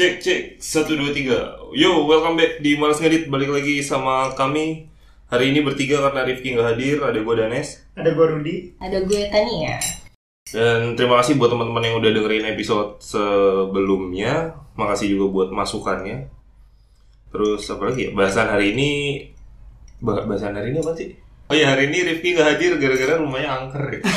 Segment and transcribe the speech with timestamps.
[0.00, 1.60] Cek cek satu dua tiga.
[1.76, 4.88] Yo welcome back di Malas Ngedit balik lagi sama kami
[5.28, 8.72] hari ini bertiga karena Rifki nggak hadir ada gue Danes Ada gua Rudi.
[8.80, 9.76] Ada gue Tania.
[10.56, 14.56] dan terima kasih buat teman-teman yang udah dengerin episode sebelumnya.
[14.80, 16.32] Makasih juga buat masukannya.
[17.28, 18.10] Terus apa lagi ya?
[18.16, 18.90] Bahasan hari ini
[20.00, 21.12] bah- bahasan hari ini apa sih?
[21.52, 24.00] Oh ya hari ini Rifki nggak hadir gara-gara rumahnya angker ya.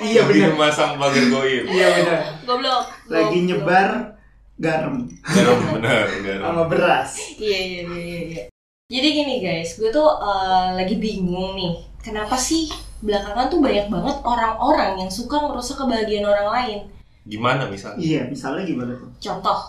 [0.00, 0.56] Iya benar.
[0.56, 1.68] masang pagar goib.
[1.68, 2.20] Iya benar.
[2.48, 2.88] Goblok.
[3.12, 4.13] Lagi nyebar
[4.54, 6.42] garam Garam benar, garam.
[6.44, 7.10] sama beras.
[7.36, 8.20] Iya iya iya iya.
[8.30, 8.42] iya.
[8.84, 11.74] Jadi gini guys, gue tuh eh, lagi bingung nih.
[11.98, 12.68] Kenapa sih
[13.00, 16.78] belakangan tuh banyak banget orang-orang yang suka ngerusak kebahagiaan orang lain?
[17.24, 17.98] Gimana misalnya?
[17.98, 19.08] Iya, misalnya gimana tuh?
[19.18, 19.60] Contoh,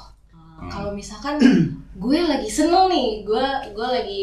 [0.56, 0.72] Hmm.
[0.72, 1.36] kalau misalkan
[1.96, 4.22] gue lagi seneng nih, gue gue lagi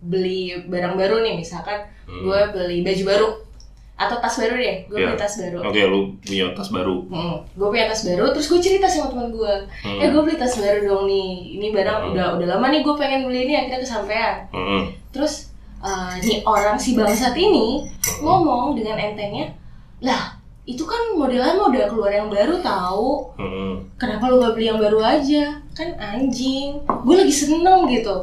[0.00, 2.24] beli barang baru nih, misalkan Hmm.
[2.24, 3.28] gue beli baju baru
[3.94, 5.06] atau tas baru deh, gue Iya.
[5.06, 5.58] beli tas baru.
[5.62, 6.96] Oke, lu punya tas baru.
[7.06, 9.54] Hmm, gue punya tas baru, terus gue cerita sama teman gue,
[9.86, 9.98] Hmm.
[9.98, 12.10] eh gue beli tas baru dong nih, ini barang Hmm.
[12.10, 14.34] udah udah lama nih gue pengen beli ini akhirnya kesampaian.
[14.50, 14.90] Hmm.
[15.10, 17.84] Terus eh, nih orang si bangsat ini
[18.18, 19.52] ngomong dengan entengnya,
[20.00, 20.32] lah
[20.64, 23.84] itu kan modelan mau udah keluar yang baru tahu, Hmm.
[23.94, 25.54] kenapa lu gak beli yang baru aja?
[25.70, 28.16] Kan anjing, gue lagi seneng gitu.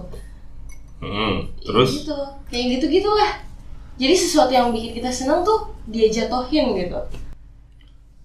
[0.99, 1.47] Hmm.
[1.61, 2.01] Terus?
[2.01, 2.17] gitu,
[2.49, 3.31] kayak gitu gitulah.
[4.01, 6.97] Jadi sesuatu yang bikin kita seneng tuh dia jatohin gitu.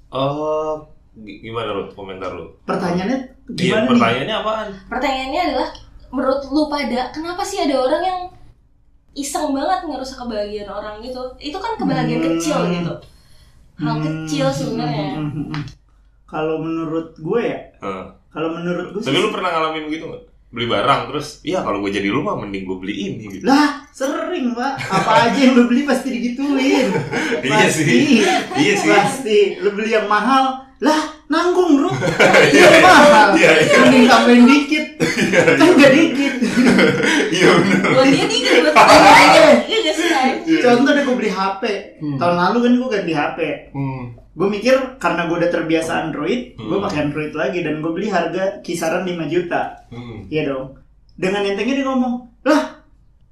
[0.09, 0.81] Oh,
[1.15, 2.49] gi- gimana lu komentar lu?
[2.65, 3.91] Pertanyaannya Iya, gimana nih?
[3.91, 4.69] pertanyaannya apaan?
[4.89, 5.69] Pertanyaannya adalah,
[6.09, 8.21] menurut lu pada kenapa sih ada orang yang
[9.13, 11.21] iseng banget ngerusak kebahagiaan orang gitu?
[11.37, 12.29] Itu kan kebahagiaan Hmm.
[12.33, 12.95] kecil gitu.
[13.77, 15.09] Hal Hmm, kecil sebenarnya.
[15.15, 15.63] hmm, hmm, hmm.
[16.25, 18.05] Kalau menurut gue ya, Heeh.
[18.33, 20.25] kalau menurut gue Tapi sih- lu pernah ngalamin gitu nggak?
[20.47, 23.45] Beli barang terus, iya kalau gue jadi lu mah mending gue beli ini gitu.
[23.45, 26.87] lah sering pak, apa aja yang lu beli pasti digituin.
[27.47, 27.83] Iya Pasti.
[27.83, 28.23] sih.
[28.55, 28.89] Iya sih.
[28.89, 29.41] Pasti.
[29.59, 31.91] Lu beli yang mahal, lah nanggung bro.
[32.55, 33.29] Iya, Iya mahal.
[33.35, 33.77] iya, iya.
[33.83, 34.87] Mending tambahin dikit.
[35.61, 36.35] Kan gak dikit.
[37.35, 37.91] Iya benar.
[37.91, 39.49] Buat dia dikit buat Iya.
[39.67, 40.09] Iya sih?
[40.15, 40.31] Ay?
[40.63, 41.63] Contoh deh gue beli HP.
[42.01, 42.17] Hmm.
[42.17, 43.39] Tahun lalu kan gue ganti HP.
[43.75, 44.03] Hmm.
[44.37, 46.85] Gue mikir karena gue udah terbiasa Android, gue Hmm.
[46.85, 49.89] pakai Android lagi dan gue beli harga kisaran 5 juta.
[49.89, 50.29] Hmm.
[50.29, 50.77] Iya dong.
[51.15, 52.85] Dengan entengnya dia ngomong, lah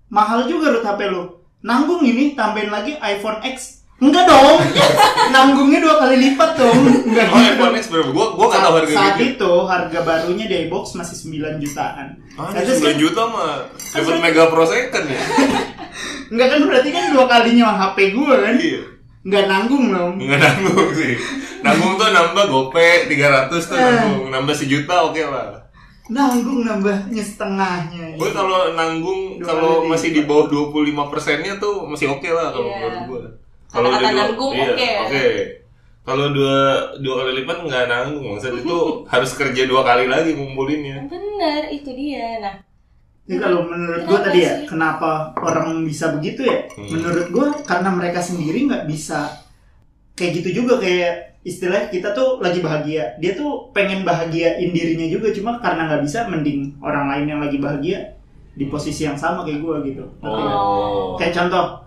[0.09, 1.29] mahal juga Rut HP lu.
[1.61, 3.85] Nanggung ini tambahin lagi iPhone X.
[3.95, 4.59] Enggak dong.
[5.35, 6.77] Nanggungnya dua kali lipat dong.
[7.05, 7.75] Enggak Oh, gitu iPhone.
[7.75, 8.11] X berapa?
[8.11, 9.29] Gua gua nggak tahu harga saat gitu.
[9.31, 12.07] itu harga barunya di iBox masih 9 jutaan.
[12.35, 15.21] Ah, Nah, terus 9 kan- juta mah dapat mega pro second ya.
[16.33, 18.55] Enggak kan berarti kan dua kalinya HP gue kan.
[18.57, 18.83] Iya.
[19.25, 20.13] Enggak nanggung dong.
[20.17, 21.15] Nggak nanggung sih.
[21.61, 23.81] Nanggung tuh nambah gope 300 tuh Eh.
[23.81, 24.29] nanggung.
[24.29, 25.65] Nambah sejuta oke lah.
[26.05, 28.21] Nanggung nambahnya setengahnya.
[28.21, 32.77] Gue kalau nanggung kalau masih di bawah 25 persennya tuh masih oke lah kalau Iya.
[32.79, 33.23] menurut gue.
[33.73, 35.01] Kalau udah nanggung iya, oke ya.
[35.03, 35.27] Oke.
[36.05, 36.57] Kalau dua
[37.01, 38.77] dua kali lipat nggak nanggung, maksud itu
[39.13, 41.09] harus kerja dua kali lagi ngumpulinnya.
[41.09, 42.45] Bener, itu dia.
[42.45, 42.55] Nah,
[43.25, 44.69] Jadi kalau menurut gue tadi ya, sih?
[44.69, 46.69] kenapa orang bisa begitu ya?
[46.77, 46.93] Hmm.
[46.93, 49.33] Menurut gue karena mereka sendiri nggak bisa
[50.13, 55.29] kayak gitu juga kayak istilah kita tuh lagi bahagia, dia tuh pengen bahagiain dirinya juga
[55.33, 58.17] cuma karena nggak bisa, mending orang lain yang lagi bahagia
[58.57, 60.05] di posisi yang sama kayak gue gitu.
[60.25, 61.17] Oh.
[61.21, 61.85] Kayak contoh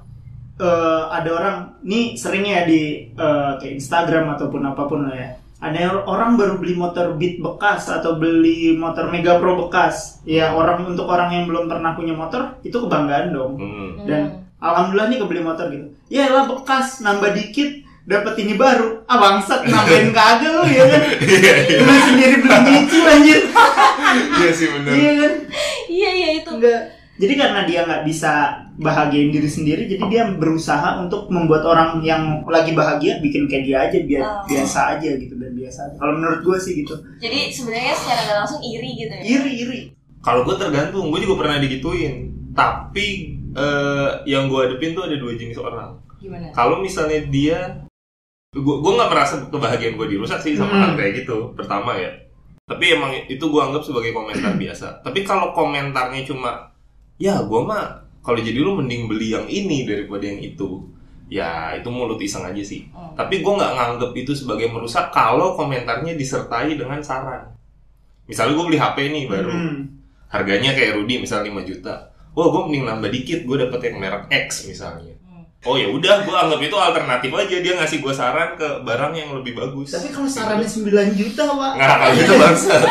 [0.62, 5.30] eh, ada orang nih sering ya di eh, kayak Instagram ataupun apa pun lah ya.
[5.58, 10.22] Ada yang orang baru beli motor Beat bekas atau beli motor Mega Pro bekas.
[10.22, 13.58] Ya orang untuk orang yang belum pernah punya motor itu kebanggaan dong.
[13.58, 14.06] Hmm.
[14.06, 14.22] Dan
[14.62, 15.90] alhamdulillah nih kebeli motor gitu.
[16.14, 19.02] Ya lah bekas nambah dikit dapat ini baru.
[19.10, 21.02] Ah bangsat nambahin kagak lu ya kan.
[21.26, 21.78] Iya, iya.
[21.82, 23.42] Lu sendiri beli nyicil anjir.
[24.38, 24.94] Iya sih benar.
[24.94, 25.34] Iya kan?
[25.90, 26.52] iya iya itu.
[26.54, 26.97] Enggak.
[27.18, 28.34] Jadi karena dia nggak bisa
[28.78, 33.78] bahagiain diri sendiri, jadi dia berusaha untuk membuat orang yang lagi bahagia bikin kayak dia
[33.84, 34.46] aja biar Oh.
[34.46, 35.80] biasa aja gitu dan biasa.
[35.84, 35.96] aja.
[35.98, 36.94] Kalau menurut gue sih gitu.
[37.18, 39.24] Jadi sebenarnya secara nggak langsung iri gitu ya.
[39.24, 39.82] Iri iri.
[40.20, 42.16] Kalau gue tergantung, gue juga pernah digituin.
[42.54, 43.08] Tapi
[43.52, 45.98] eh, yang gue hadepin tuh ada dua jenis orang.
[46.18, 46.50] Gimana?
[46.52, 47.82] Kalau misalnya dia,
[48.52, 50.82] gue gue nggak merasa kebahagiaan gue dirusak sih sama Hmm.
[50.84, 51.54] hal kayak gitu.
[51.54, 52.14] Pertama ya.
[52.64, 55.02] Tapi emang itu gue anggap sebagai komentar biasa.
[55.02, 56.70] Tapi kalau komentarnya cuma,
[57.18, 57.86] ya gue mah
[58.22, 60.84] kalau jadi lu mending beli yang ini daripada yang itu.
[61.28, 62.88] Ya itu mulut iseng aja sih.
[62.92, 63.12] Hmm.
[63.12, 67.52] Tapi gue nggak nganggep itu sebagai merusak kalau komentarnya disertai dengan saran.
[68.28, 69.76] Misalnya gue beli HP nih baru, Hmm.
[70.28, 71.96] harganya kayak Rudy misalnya 5 juta.
[72.32, 75.16] Wah gue mending nambah dikit, gue dapet yang merek X misalnya.
[75.24, 75.44] Hmm.
[75.64, 77.56] Oh ya udah, gue anggap itu alternatif aja.
[77.60, 79.92] Dia ngasih gue saran ke barang yang lebih bagus.
[79.92, 81.72] Tapi kalau sarannya 9 juta, Pak.
[81.76, 82.76] nggak kalau itu bangsa.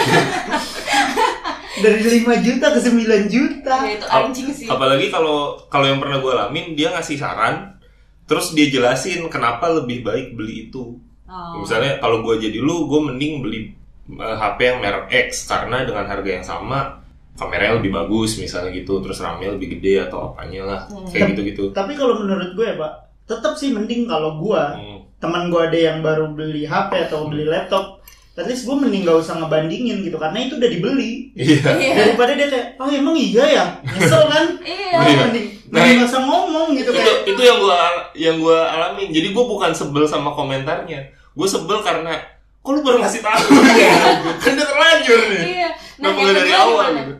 [1.76, 3.74] Dari 5 juta ke 9 juta.
[3.84, 4.66] Ya, itu anjing sih.
[4.66, 7.76] Apalagi kalau kalau yang pernah gue alamin, dia ngasih saran,
[8.24, 10.96] terus dia jelasin kenapa lebih baik beli itu.
[11.26, 11.60] Oh.
[11.60, 13.60] Misalnya kalau gue jadi lu, gue mending beli
[14.08, 17.02] eh, HP yang merek X karena dengan harga yang sama
[17.36, 21.04] kameranya lebih bagus misalnya gitu terus RAM-nya lebih gede atau apanya lah Hmm.
[21.04, 22.92] kayak gitu-gitu Tapi kalau menurut gue ya pak,
[23.28, 25.04] tetap sih mending kalau gue Hmm.
[25.20, 27.95] teman gue ada yang baru beli HP atau beli laptop,
[28.36, 31.92] at least gue mending gak usah ngebandingin gitu karena itu udah dibeli iya Iya.
[31.96, 34.98] daripada dia kayak oh emang iya ya nyesel kan Iya.
[34.98, 35.18] Iya.
[35.24, 37.76] mending Nah, mending gak usah ngomong gitu itu kayak itu yang gua
[38.12, 41.00] yang gua alamin jadi gua bukan sebel sama komentarnya
[41.32, 42.16] gue sebel karena
[42.58, 43.44] kok lu baru ngasih tahu
[43.78, 43.92] ya
[44.36, 45.68] kan udah terlanjur nih Iya.
[45.96, 47.00] Nah, nggak dari awal gimana?
[47.00, 47.14] gitu?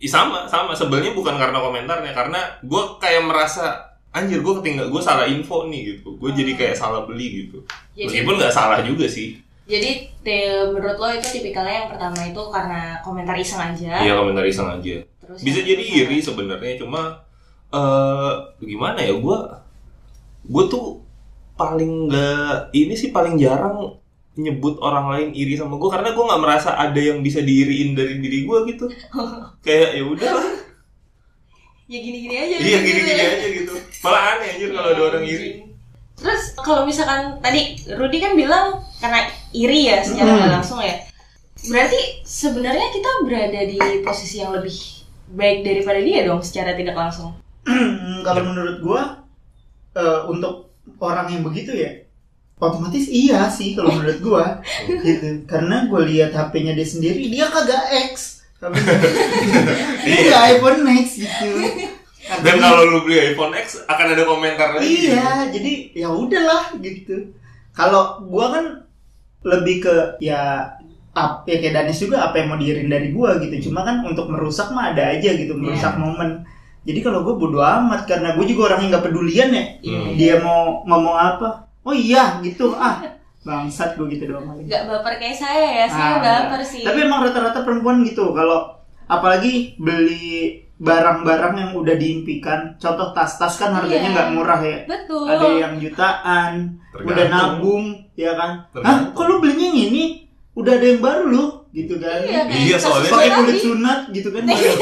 [0.00, 0.72] Ih, sama, sama.
[0.72, 3.76] Sebelnya bukan karena komentarnya, karena gue kayak merasa
[4.10, 6.16] anjir gue ketinggal, gue salah info nih gitu.
[6.16, 7.60] Gue jadi kayak salah beli gitu.
[7.92, 9.36] Jadi, Meskipun nggak salah juga sih.
[9.70, 9.90] Jadi
[10.20, 14.02] te- menurut lo itu tipikalnya yang pertama itu karena komentar iseng aja.
[14.02, 15.06] Iya komentar iseng aja.
[15.22, 17.22] Terus Bisa jadi iri sebenarnya, cuma
[17.70, 19.38] eh gimana ya gue,
[20.44, 21.06] gue tuh
[21.54, 23.94] paling nggak ini sih paling jarang
[24.34, 28.16] nyebut orang lain iri sama gue karena gue nggak merasa ada yang bisa diiriin dari
[28.16, 28.88] diri gue gitu
[29.66, 30.48] kayak ya udah lah
[31.90, 32.54] Ya gini-gini aja.
[32.54, 33.28] Iya gitu gini-gini ya.
[33.34, 33.74] aja gitu.
[34.06, 35.50] Malah aneh anjir kalau ada orang iri.
[36.14, 39.20] Terus kalau misalkan tadi Rudi kan bilang karena
[39.50, 40.52] iri ya secara Hmm.
[40.52, 41.00] langsung ya.
[41.60, 44.72] Berarti sebenarnya kita berada di posisi yang lebih
[45.30, 47.36] baik daripada dia dong secara tidak langsung.
[48.26, 49.02] Kalau menurut gue
[49.94, 51.92] eh, untuk orang yang begitu ya
[52.56, 54.44] otomatis iya sih kalau menurut gue
[55.00, 58.44] gitu karena gue lihat HP-nya dia sendiri dia kagak X
[60.04, 61.48] dia nggak iPhone X gitu
[62.44, 65.08] Dan kalau lu beli iPhone X akan ada komentar lagi.
[65.08, 67.32] iya jadi ya udahlah gitu
[67.72, 68.64] kalau gua kan
[69.42, 70.68] lebih ke ya
[71.10, 74.26] up ya kayak Danis juga apa yang mau diirin dari gua gitu cuma kan untuk
[74.26, 76.44] merusak mah ada aja gitu merusak momen
[76.80, 80.14] jadi kalau gue bodo amat karena gue juga orang yang nggak pedulian ya Hmm.
[80.14, 81.48] dia mau ngomong apa
[81.80, 83.00] oh iya gitu ah
[83.40, 84.64] bangsat gue gitu doang paling.
[84.64, 86.84] Gak baper kayak saya ya, saya Ah, baper sih.
[86.84, 88.76] tapi emang rata-rata perempuan gitu kalau
[89.06, 94.14] apalagi beli barang-barang yang udah diimpikan contoh tas-tas kan harganya Iya.
[94.14, 95.24] nggak murah ya Betul.
[95.26, 96.52] ada yang jutaan
[96.90, 97.04] Tergantung.
[97.06, 97.84] udah nabung
[98.20, 98.50] ya kan?
[98.76, 98.98] Hah?
[99.10, 100.04] Kok lu belinya yang ini?
[100.52, 101.44] Udah ada yang baru lu?
[101.70, 102.20] Gitu kan?
[102.20, 104.42] Iya, kayak Iya, soalnya- pakai kulit sunat gitu kan?
[104.44, 104.72] Iya.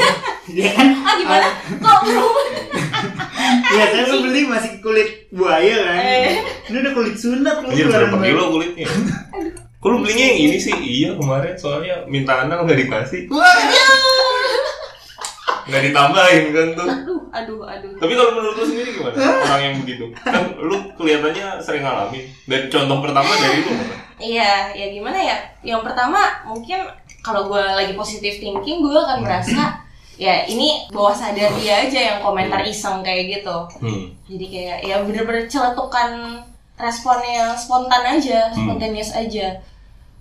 [0.73, 0.87] Kan?
[1.07, 1.47] Ah gimana?
[1.77, 1.99] Kok
[3.71, 5.97] ya saya lu beli masih kulit buaya kan?
[5.97, 6.33] Eh.
[6.67, 8.27] ini udah kulit sunat lu Anjir keluaran berapa baru.
[8.27, 8.87] kilo kulitnya?
[9.79, 10.73] Kok lu belinya yang ini sih?
[10.75, 13.21] Iya kemarin soalnya minta anak nggak dikasih.
[15.69, 16.87] Nggak ditambahin kan tuh.
[16.89, 17.91] Aduh, aduh, aduh.
[18.01, 19.15] Tapi kalau menurut lu sendiri gimana?
[19.45, 20.05] Orang yang begitu.
[20.17, 22.25] Kan lu kelihatannya sering ngalamin.
[22.49, 23.95] Dan contoh pertama dari lu mana?
[24.19, 25.37] Iya, ya gimana ya?
[25.63, 26.83] Yang pertama mungkin
[27.21, 29.79] kalau gue lagi positive thinking, gue akan merasa
[30.19, 33.57] ya ini bawah sadar dia aja yang komentar iseng kayak gitu.
[33.79, 34.11] Hmm.
[34.27, 36.43] Jadi kayak ya bener-bener celetukan
[36.75, 38.55] responnya spontan aja, Hmm.
[38.67, 39.55] spontaneous aja.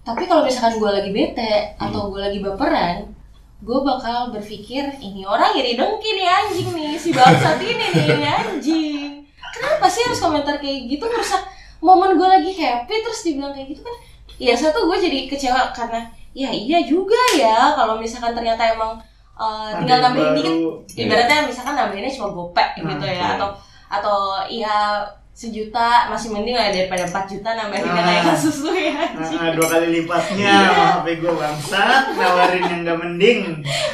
[0.06, 3.10] Tapi kalau misalkan gue lagi bete atau gue lagi baperan,
[3.58, 8.26] gue bakal berpikir ini orang iri dengki nih anjing nih si bangsat ini nih ini
[8.26, 9.10] anjing.
[9.50, 11.42] Kenapa sih harus komentar kayak gitu merusak
[11.82, 13.96] momen gue lagi happy terus dibilang kayak gitu kan?
[14.38, 18.94] Ya satu gue jadi kecewa karena ya iya juga ya kalau misalkan ternyata emang
[19.34, 20.54] uh, tinggal nambahin dikit
[20.94, 23.18] ibaratnya misalkan nambahinnya cuma gopek Nah, gitu iya.
[23.18, 23.48] ya atau
[23.90, 24.76] atau ya
[25.38, 28.06] sejuta masih mending lah daripada 4 juta nambahinnya Ah.
[28.10, 28.90] kayak kasus lu ya.
[29.14, 29.38] Anjing.
[29.38, 30.50] Ah, dua kali lipatnya.
[30.66, 32.02] Sama HP gue bangsat.
[32.12, 33.40] Nawarin yang gak mending.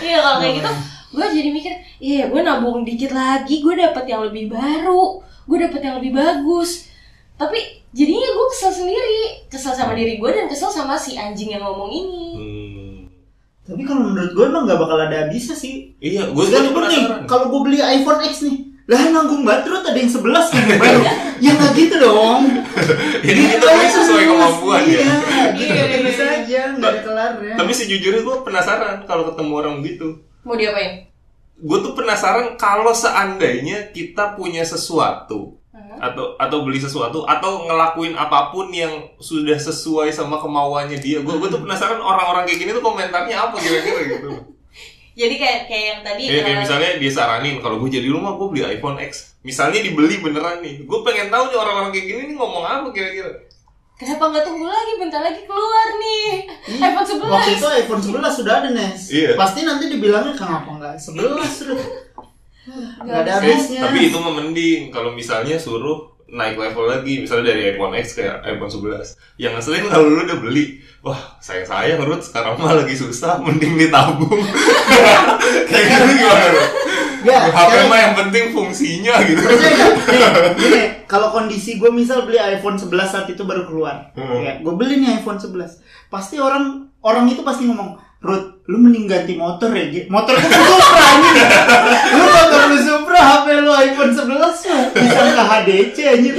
[0.00, 0.72] Iya kalau kayak gitu
[1.14, 1.72] gue jadi mikir
[2.02, 6.88] iya gue nabung dikit lagi gue dapet yang lebih baru gue dapet yang lebih bagus.
[7.36, 7.60] Tapi
[7.92, 9.44] jadinya gue kesel sendiri.
[9.46, 12.24] Kesel sama diri gue dan kesel sama si anjing yang ngomong ini.
[12.34, 12.96] Hmm.
[13.64, 15.92] tapi kalau menurut gue emang gak bakal ada habisnya sih.
[15.96, 17.24] Iya, gue nih, penasaran.
[17.24, 21.02] kalau gue beli iPhone X nih, lah nanggung baterut ada yang 11 kan yang baru.
[21.40, 22.40] ya nggak gitu dong.
[23.24, 25.16] Jadi kita beli sesuai kemampuan iya, ya.
[25.56, 26.34] gitu Iya, iya, bisa iya.
[26.36, 27.54] aja, nggak ada kelarnya.
[27.56, 30.08] Tapi sejujurnya gue penasaran kalau ketemu orang gitu.
[30.44, 31.08] mau diapain
[31.56, 35.98] Gue tuh penasaran kalau seandainya kita punya sesuatu Hmm.
[35.98, 41.18] atau atau beli sesuatu atau ngelakuin apa pun yang sudah sesuai sama kemauannya dia.
[41.18, 44.53] Gue gue tuh penasaran orang-orang kayak gini tuh komentarnya apa kira-kira gitu.
[45.14, 48.34] Jadi kayak kayak yang tadi Ya, kayak eh, misalnya dia saranin kalau gue jadi rumah
[48.34, 49.38] gue beli iPhone X.
[49.46, 50.82] Misalnya dibeli beneran nih.
[50.82, 53.30] Gue pengen tahu nih orang-orang kayak gini nih ngomong apa kira-kira.
[53.94, 56.50] kenapa nggak tunggu lagi bentar lagi keluar nih
[56.82, 59.00] iPhone 11 Waktu itu iPhone 11 sudah ada Nes.
[59.06, 59.38] Iya.
[59.38, 61.82] Pasti nanti dibilangnya kenapa nggak 11 terus.
[63.04, 63.80] Nggak ada habisnya.
[63.84, 68.26] Tapi itu mah mending kalau misalnya suruh naik level lagi misalnya dari iPhone X ke
[68.42, 70.64] iPhone 11 yang ngeselin kalau lu udah beli
[71.00, 74.34] wah sayang sayang Ruth sekarang mah lagi susah mending ditabung
[75.70, 76.72] kayak gitu gimana Ruth?
[77.24, 79.40] Nggak, HP sekarang- mah yang penting fungsinya gitu.
[79.48, 79.72] Nih,
[80.60, 84.44] gini, kalau kondisi gue misal beli iPhone 11 saat itu baru keluar, Hmm.
[84.44, 89.04] ya, gue beli nih iPhone 11, pasti orang orang itu pasti ngomong, Ruth, lu mending
[89.04, 90.08] ganti motor ya, Ji.
[90.08, 91.30] motor gue Supra ini,
[92.10, 94.50] lu motor lu Supra, HP lu iPhone 11 mah
[94.90, 96.34] bisa ke HDC anjir,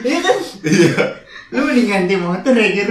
[0.00, 0.36] iya kan?
[0.62, 0.92] Iya.
[1.50, 2.86] Lu mending ganti motor ya.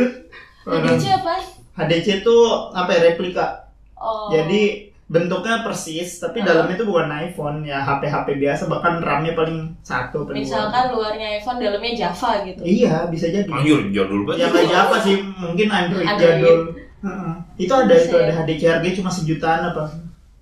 [0.63, 1.35] Orang- HDC apa?
[1.73, 2.35] HDC itu
[2.69, 3.47] apa ya, replika,
[3.95, 4.27] Oh.
[4.27, 4.61] jadi
[5.05, 6.47] bentuknya persis, tapi Hmm.
[6.47, 10.43] dalamnya itu bukan iPhone ya HP-HP biasa, bahkan RAM-nya paling satu paling dua.
[10.43, 12.59] misalkan luarnya iPhone dalamnya Java gitu.
[12.59, 13.47] Iya, bisa jadi.
[13.47, 14.67] Anjir, jadul Ya banget.
[14.67, 15.15] kayak apa sih?
[15.33, 16.35] Mungkin Android, Android.
[16.39, 16.59] jadul.
[17.03, 17.33] Heeh.
[17.59, 18.23] Itu ada Bisa itu ya?
[18.23, 19.83] ada HDC harganya cuma sejutaan apa?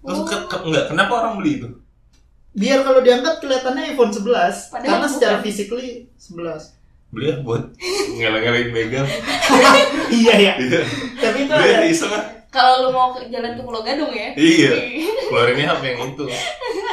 [0.01, 1.70] Terus ke, ke- enggak, kenapa orang beli itu?
[2.51, 5.10] Biar kalau diangkat kelihatannya iPhone 11 Padahal karena bukan.
[5.10, 6.77] secara physically 11.
[7.10, 7.63] Beli ya buat
[8.12, 9.06] ngeleng-ngeleng begal.
[10.22, 10.53] iya ya.
[10.56, 10.82] Iya.
[11.18, 12.12] Tapi itu Beli ada iseng.
[12.48, 14.36] Kalau lu mau ke- jalan ke Pulau Gadung ya.
[14.36, 14.72] Iya.
[15.27, 16.25] Keluarinnya HP yang itu.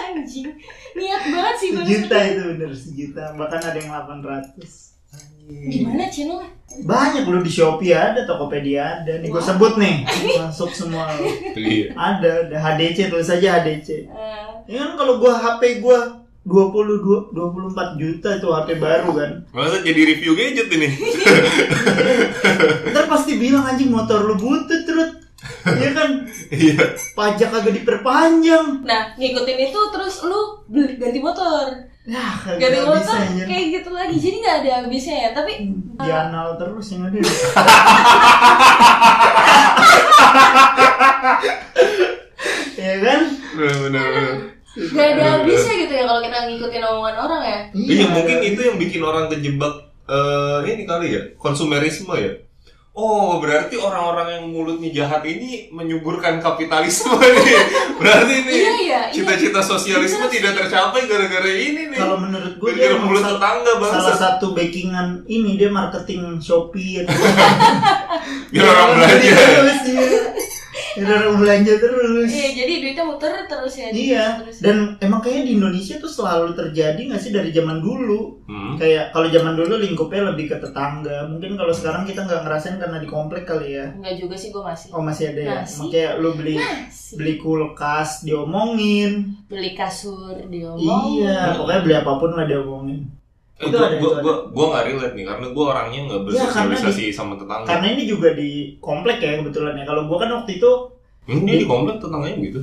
[0.08, 0.46] Anjing.
[0.94, 3.24] Niat banget sih sejuta itu bener sejuta.
[3.34, 4.87] Bahkan ada yang 800.
[5.48, 6.44] Gimana channel?
[6.84, 9.12] Banyak lu di Shopee ada, Tokopedia ada.
[9.18, 10.04] Nih gue sebut nih.
[10.44, 11.08] Masuk semua.
[11.56, 11.96] Iya.
[11.96, 13.88] Ada, ada HDC tulis saja HDC.
[14.04, 19.30] Eh, Ya kan kalau gua HP gua 22 24 juta itu HP baru kan.
[19.48, 20.88] Masa jadi review gadget ini?
[22.92, 25.24] Ntar pasti bilang anjing motor lu butut terus.
[25.64, 26.08] Iya kan?
[26.52, 26.84] Iya.
[27.16, 28.84] Pajak kagak diperpanjang.
[28.84, 31.64] Nah, ngikutin itu terus lu beli ganti motor.
[32.08, 33.44] Ya, Ganti kagak bisa anjir.
[33.44, 34.16] kayak gitu lagi.
[34.16, 35.30] Jadi nggak ada habisnya ya.
[35.36, 35.52] Tapi
[36.00, 37.20] Janal terus yang ada.
[42.76, 43.20] ya kan?
[43.52, 44.08] Benar-benar.
[44.78, 47.60] nggak ada habisnya gitu ya kalau kita ngikutin omongan orang ya.
[47.74, 49.74] Iya, mungkin itu yang bikin orang kejebak
[50.08, 52.32] eh ini kali ya, konsumerisme ya.
[52.98, 57.62] Oh, berarti orang-orang yang mulutnya jahat ini menyuburkan kapitalisme nih.
[57.94, 58.98] Berarti ini Iya, iya, iya.
[59.14, 61.96] cita-cita sosialisme Bener tidak tercapai gara-gara ini nih.
[61.96, 64.12] Kalau menurut gua Gara-gara dia mulut tetangga salah bangsa.
[64.18, 67.14] satu backingan ini dia marketing Shopee atau
[68.50, 69.34] Biar orang belanja.
[70.96, 72.30] Orang belanja terus.
[72.30, 73.88] Iya, jadi duitnya muter terus ya.
[73.92, 74.56] Iya, Terus.
[74.64, 78.40] dan emang kayaknya di Indonesia tuh selalu terjadi nggak sih dari zaman dulu.
[78.48, 78.80] Hmm.
[78.80, 81.28] Kayak kalau zaman dulu lingkupnya lebih ke tetangga.
[81.28, 83.92] Mungkin kalau sekarang kita nggak ngerasain karena di komplek kali ya.
[83.92, 84.88] Enggak juga sih gue masih.
[84.94, 85.56] Oh masih ada ya.
[85.62, 85.78] Masih.
[85.84, 87.14] Makanya lu beli Masih.
[87.20, 89.10] beli kulkas diomongin.
[89.50, 91.20] Beli kasur diomong.
[91.20, 93.17] Iya, pokoknya beli apa pun lah diomongin.
[93.58, 96.26] Itu Itu ada, gue itu gue gue nggak relate nih karena gue orangnya nggak Iya,
[96.26, 97.66] bersosialisasi sama tetangga.
[97.66, 99.84] Karena ini juga di komplek ya kebetulan ya.
[99.84, 100.70] Kalau gua kan waktu itu
[101.26, 102.60] Hmm, dia di komplek tetangganya gitu.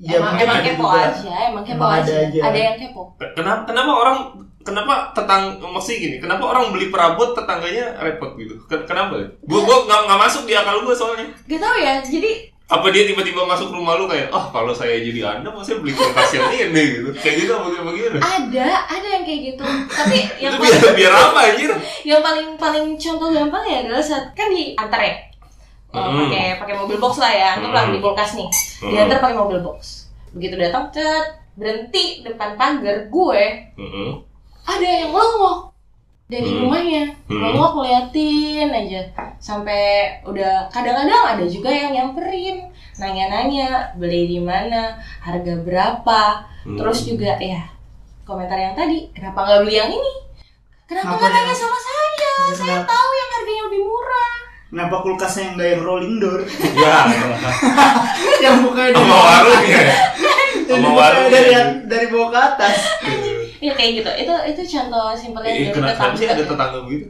[0.00, 1.02] ya emang emang kepo juga.
[1.04, 2.14] aja, emang kepo Emang ada aja.
[2.24, 2.40] aja.
[2.40, 3.02] Ada yang kepo.
[3.36, 4.18] Kenapa kenapa orang
[4.60, 9.60] kenapa tetang maksudnya gini kenapa orang beli perabot tetangganya repot gitu Ken- kenapa ya gue
[9.60, 13.42] gue nggak nggak masuk di akal gue soalnya Gak tau ya, jadi apa dia tiba-tiba
[13.42, 17.10] masuk rumah lu kayak oh kalau saya jadi anda maksudnya beli kulkas yang ini gitu
[17.18, 19.64] kayak gitu apa gimana ada, ada yang kayak gitu.
[19.66, 21.70] Tapi yang itu biar paling, biar apa anjir
[22.06, 25.14] yang paling paling contoh gampang ya adalah saat kan diantar ya.
[25.90, 26.30] Eh, Hmm.
[26.30, 27.90] pakai pakai mobil box lah ya, anggaplah Hmm.
[27.90, 28.46] beli kulkas nih.
[28.78, 28.90] Hmm.
[28.94, 29.78] Diantar pakai mobil box.
[30.30, 31.26] Begitu datang, cet,
[31.58, 33.42] berhenti depan pagar gue,
[33.74, 34.10] Heeh.
[34.62, 35.69] ada yang ngelongok
[36.30, 36.60] dari Hmm.
[36.62, 37.36] rumahnya Hmm.
[37.36, 39.00] ngelongok ngeliatin aja
[39.36, 39.82] sampai
[40.22, 46.22] udah kadang-kadang ada juga yang nyamperin nanya-nanya beli di mana harga berapa
[46.62, 46.76] Hmm.
[46.76, 47.66] terus juga ya
[48.22, 50.12] komentar yang tadi kenapa nggak beli yang ini
[50.84, 51.98] kenapa Apa nggak nanya yang- sama saya
[52.40, 54.32] Ya, saya kenapa, tahu yang harganya lebih murah
[54.66, 56.40] kenapa kulkasnya yang nggak yang rolling door?
[56.72, 56.94] ya
[58.44, 58.92] yang dari
[59.66, 59.82] ya.
[60.70, 61.30] yang sama dibukanya warungnya.
[61.32, 61.50] dari
[61.84, 62.76] dari bawah ke atas.
[63.60, 66.50] ya kayak gitu itu itu contoh simpelnya dari kenapa kenapa sih ada tetangga.
[66.50, 67.06] tetangga begitu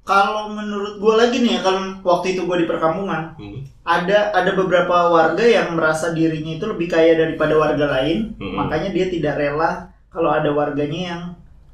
[0.00, 3.60] Kalau menurut gue lagi nih, ya, kalau waktu itu gue di perkampungan, Hmm.
[3.84, 8.58] ada ada beberapa warga yang merasa dirinya itu lebih kaya daripada warga lain, Hmm.
[8.58, 11.22] makanya dia tidak rela kalau ada warganya yang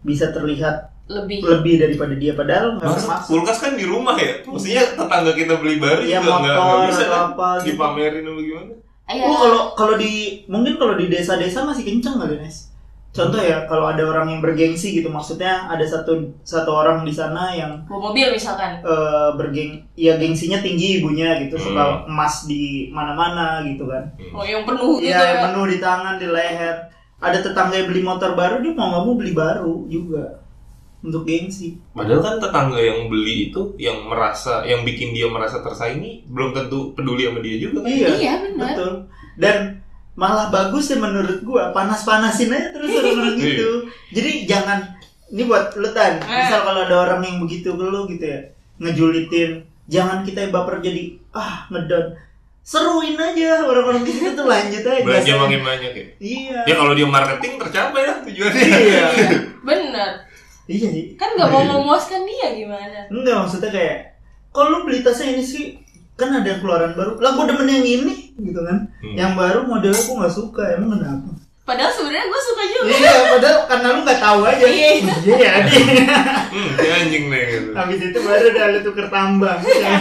[0.02, 3.30] bisa terlihat lebih lebih daripada dia padahal nggak bermaksud.
[3.30, 7.22] kulkas kan di rumah ya maksudnya tetangga kita beli baru Ya juga nggak bisa kan
[7.30, 7.66] apa gitu.
[7.72, 8.72] dipamerin apa gimana
[9.06, 9.22] Iya.
[9.22, 10.12] Oh kalau kalau di
[10.44, 12.65] mungkin kalau di desa-desa masih kenceng kali Nes.
[13.16, 17.50] Contoh ya kalau ada orang yang bergengsi gitu maksudnya ada satu satu orang di sana
[17.50, 22.12] yang bawa mobil misalkan eh, bergeng ya gengsinya tinggi ibunya gitu suka Hmm.
[22.12, 24.04] emas di mana-mana gitu kan.
[24.30, 26.76] oh yang penuh gitu Iya ya yang penuh di tangan di leher.
[27.16, 30.44] Ada tetangga yang beli motor baru dia mau nggak mau beli baru juga
[30.98, 31.80] untuk gengsi.
[31.90, 36.92] Padahal kan tetangga yang beli itu yang merasa yang bikin dia merasa tersaingi belum tentu
[36.92, 37.88] peduli sama dia juga kan.
[37.88, 38.60] Iya, Iya, benar.
[38.68, 38.92] betul.
[39.36, 39.56] Dan
[40.16, 43.44] malah bagus ya menurut gua panas-panasin aja terus orang-orang Iya.
[43.46, 43.70] gitu.
[44.10, 44.78] Jadi jangan
[45.28, 46.18] ini buat lu tan.
[46.18, 46.40] Eh.
[46.40, 48.40] Misal kalau ada orang yang begitu ke lu gitu ya,
[48.80, 49.50] ngejulitin,
[49.86, 52.16] jangan kita yang baper jadi ah ngedown.
[52.62, 54.98] seruin aja orang-orang di situ tuh lanjut aja.
[54.98, 56.58] belanja makin banyak ya Iya.
[56.66, 59.06] ya kalau dia marketing tercapai lah tujuannya Iya.
[59.68, 60.10] Bener.
[60.66, 61.04] Iya sih.
[61.14, 63.06] Kan nggak mau memuaskan dia gimana?
[63.06, 63.98] Enggak maksudnya kayak
[64.50, 65.78] kalau lu beli tasnya ini sih
[66.16, 67.20] kan ada keluaran baru.
[67.20, 68.88] Lah gue demen yang ini gitu kan.
[69.00, 69.14] Hmm.
[69.16, 71.30] yang baru modelnya gue nggak suka emang kenapa?
[71.66, 72.90] Padahal sebenarnya gue suka juga.
[72.94, 74.64] iya padahal karena lu nggak tahu aja.
[74.64, 74.90] Iya.
[75.02, 75.82] iya ya nih
[76.54, 77.70] hmm, dia anjing deh gitu.
[77.74, 79.60] Habis itu baru udah lu tuker tambang.
[79.60, 79.98] Ya.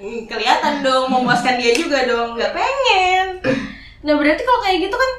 [0.00, 3.26] Hmm, kelihatan dong memuaskan dia juga dong nggak pengen.
[4.00, 5.12] Nah berarti kalau kayak gitu kan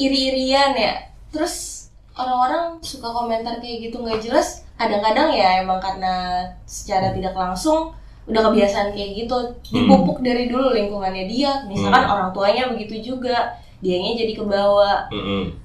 [0.00, 0.94] iri-irian ya.
[1.30, 4.64] Terus orang-orang suka komentar kayak gitu nggak jelas.
[4.80, 7.92] Kadang-kadang ya emang karena secara tidak langsung
[8.26, 9.38] udah kebiasaan kayak gitu.
[9.70, 11.62] Dipupuk dari dulu lingkungannya dia.
[11.66, 12.12] Misalkan Hmm.
[12.12, 13.54] orang tuanya begitu juga.
[13.78, 15.06] Dianya jadi kebawa.
[15.10, 15.62] Mm-mm.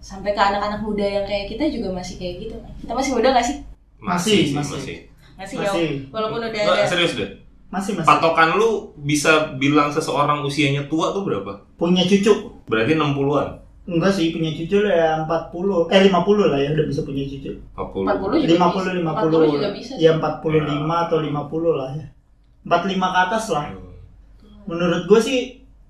[0.00, 2.56] sampai ke anak-anak muda yang kayak kita juga masih kayak gitu.
[2.80, 3.56] Kita masih muda gak sih?
[4.00, 4.72] Masih, sih, masih.
[5.36, 5.60] masih, Masih.
[5.60, 7.30] ya walaupun udah Nggak, ada serius deh?
[7.68, 8.08] Masih masih.
[8.08, 11.52] Patokan lu bisa bilang seseorang usianya tua tuh berapa?
[11.76, 12.32] Punya cucu.
[12.64, 16.14] Berarti 60-an enggak sih punya cucu lah ya 40 eh 50
[16.46, 18.90] lah ya udah bisa punya cucu 40 40 juga 50 bisa.
[18.94, 20.00] 50 40 juga bisa sih.
[20.00, 22.06] ya 45 atau 50 lah ya
[22.62, 23.82] 45 ke atas lah Hmm.
[24.68, 25.38] menurut gue sih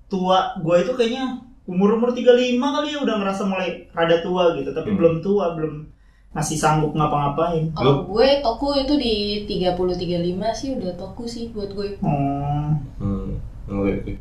[0.07, 1.23] tua gue itu kayaknya
[1.63, 2.25] umur umur 35
[2.57, 4.97] kali ya udah ngerasa mulai rada tua gitu tapi Hmm.
[4.97, 5.85] belum tua belum
[6.31, 9.13] masih sanggup ngapa-ngapain Kalau gue toku itu di
[9.45, 10.15] 30 35
[10.51, 11.99] sih udah toku sih buat gue.
[12.01, 13.35] oh Hmm.
[13.67, 14.11] Oke, oke.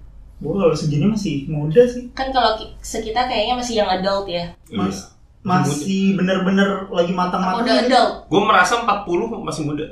[0.40, 4.48] Gue kalau segini masih muda sih Kan kalau ki- sekitar kayaknya masih yang adult ya.
[4.70, 5.46] Mas- Iya.
[5.46, 8.10] masih bener-bener lagi Udah matang-matang adult.
[8.26, 9.04] Gue merasa 40
[9.38, 9.86] masih muda.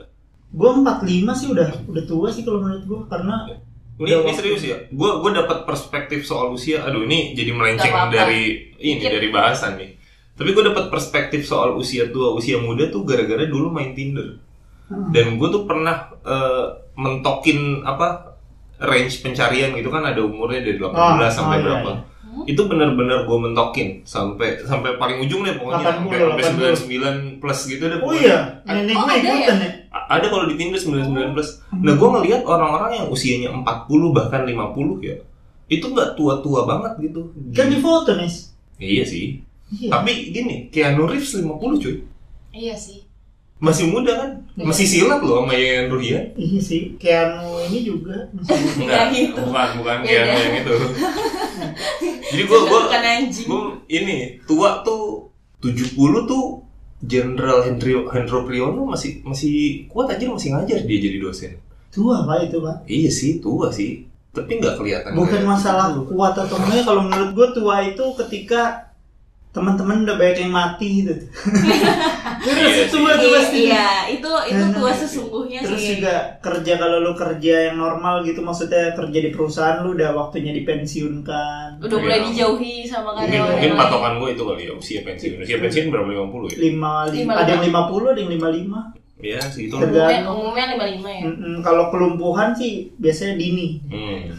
[0.49, 3.57] gue 45 sih udah udah tua sih kalau menurut gue karena Ini,
[3.99, 4.77] Udah ini serius ya.
[4.89, 6.81] Gue gue dapat perspektif soal usia.
[6.83, 8.15] Aduh, ini jadi melenceng apa-apa.
[8.15, 8.43] dari
[8.77, 9.11] ini Dikit.
[9.11, 9.91] dari bahasan nih.
[10.33, 14.39] Tapi gue dapat perspektif soal usia tua, usia muda tuh gara-gara dulu main Tinder.
[14.87, 15.11] Hmm.
[15.11, 18.28] Dan gue tuh pernah eh, mentokin apa
[18.79, 21.91] range pencarian gitu kan ada umurnya dari 18 Oh, sampai oh, iya, berapa.
[21.91, 22.07] iya.
[22.47, 27.03] Itu bener-bener gue mentokin sampai sampai paling ujung deh pokoknya 80, sampai sampai
[27.35, 27.99] 99 plus gitu deh.
[27.99, 28.23] oh pokoknya.
[28.23, 29.55] iya nenek Oh, gue ada ya
[29.89, 31.49] A- ada kalau di Tinder 99 plus.
[31.75, 33.65] Nah, gue ngelihat orang-orang yang usianya 40
[34.15, 35.17] bahkan 50 ya.
[35.67, 37.33] Itu nggak tua-tua banget gitu.
[37.51, 38.31] kan di foto nih
[38.79, 39.43] Iya sih.
[39.75, 41.97] iya Tapi gini, Keanu Reeves 50 cuy.
[42.55, 43.08] Iya sih.
[43.59, 44.31] Masih muda kan?
[44.55, 46.31] Masih silat loh sama Yayan Ruhian.
[46.35, 48.79] iya sih Keanu ini juga masih muda.
[48.81, 49.41] Nggak gitu.
[49.41, 50.09] bukan bukan Beda.
[50.09, 50.75] Keanu yang itu.
[52.29, 53.47] Jadi gue gue bukan anjing.
[53.47, 55.27] gue ini tua tuh
[55.59, 55.91] 70
[56.25, 56.63] tuh
[57.01, 59.55] Jenderal Hendro Hendro Priyono masih masih
[59.87, 61.53] kuat aja masih ngajar dia jadi dosen.
[61.89, 64.07] tua pak itu pak Iya sih, tua sih.
[64.29, 65.15] Tapi nggak kelihatan.
[65.15, 68.87] bukan kayak- masalah kuat atau enggak kalau menurut gue tua itu ketika
[69.49, 71.15] teman-teman udah banyak yang mati gitu
[72.49, 75.89] Iya tua tuh pasti Iya, itu itu Nah, tua sesungguhnya terus sih.
[75.95, 80.53] juga kerja kalau lu kerja yang normal gitu maksudnya kerja di perusahaan lu udah waktunya
[80.53, 82.27] dipensiunkan Udah mulai Iya.
[82.27, 83.83] dijauhi sama Mungkin karyawan mungkin yang lain.
[83.85, 85.33] patokan gue itu kali ya usia pensiun.
[85.41, 86.57] Usia pensiun berapa 50 ya?
[86.61, 87.81] lima, Lima, ada yang lima.
[87.87, 88.81] 50 ada yang 55
[89.19, 89.75] Iya segitu.
[89.75, 90.31] Tergantung.
[90.39, 91.23] Umumnya, umumnya 55 ya.
[91.27, 94.31] Mm-mm, kalau kelumpuhan sih biasanya dini Hmm.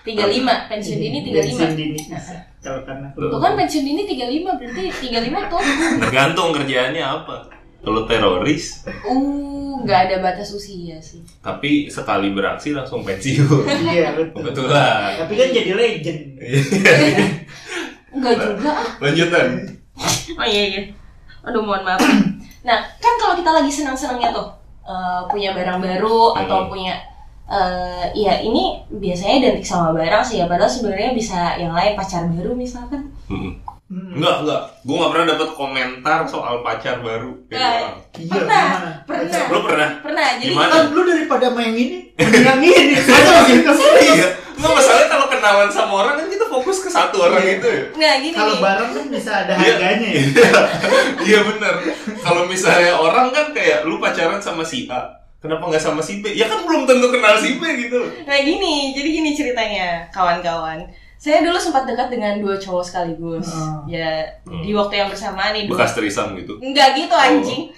[0.00, 0.14] 35,
[0.66, 1.74] pensiun dini Pensiun 35.
[1.74, 1.98] dini
[2.60, 5.60] kalau karena Tuh kan pensiun dini 35, berarti 35 tuh.
[5.98, 7.36] Tergantung kerjaannya apa.
[7.80, 11.24] Kalau teroris, Uh, nggak ada batas usia sih.
[11.40, 13.64] tapi sekali beraksi langsung pensiun.
[13.88, 15.16] iya betul Kebetulan.
[15.16, 16.22] tapi kan jadi legend
[18.10, 18.84] Enggak juga ah.
[19.00, 19.46] Lanjutan.
[20.34, 20.82] Oh iya iya.
[21.40, 22.00] Aduh mohon maaf.
[22.60, 24.48] Nah, kan kalau kita lagi senang-senangnya tuh
[24.82, 26.68] eh, punya barang baru atau Hmm.
[26.68, 27.00] punya
[27.50, 32.22] eh ya ini biasanya identik sama barang sih ya padahal sebenarnya bisa yang lain pacar
[32.28, 33.10] baru misalkan.
[33.26, 33.58] Hmm.
[33.90, 34.14] Hmm.
[34.14, 34.62] Enggak, enggak.
[34.80, 37.58] Gue gak pernah dapat komentar soal pacar baru Eh.
[37.58, 37.94] orang.
[38.14, 38.90] iya Pernah, gimana?
[39.02, 39.42] pernah.
[39.50, 39.88] Lo pernah?
[40.00, 40.70] Pernah jadi Gimana?
[40.70, 41.98] kan lu daripada main ini
[42.46, 43.70] yang ini ada gitu
[44.14, 44.28] Iya.
[44.54, 47.54] Enggak masalahnya kalau kenalan sama orang kan kita fokus ke satu orang Iya.
[47.56, 47.84] itu ya.
[47.90, 49.74] nggak gini kalau barang kan bisa ada Iya.
[49.74, 50.50] harganya ya Iya,
[51.26, 51.74] Iya bener.
[52.16, 55.02] Kalau misalnya orang kan kayak lu pacaran sama si A,
[55.40, 56.30] kenapa nggak sama si B?
[56.30, 58.00] Ya kan belum tentu kenal si B gitu.
[58.22, 60.84] Nah gini, jadi gini ceritanya kawan-kawan.
[61.16, 63.44] Saya dulu sempat dekat dengan dua cowok sekaligus.
[63.50, 63.84] Oh.
[63.84, 64.60] Ya Hmm.
[64.60, 65.64] di waktu yang bersamaan nih.
[65.64, 66.56] dua- Bekas terisam gitu.
[66.58, 67.68] Enggak gitu anjing.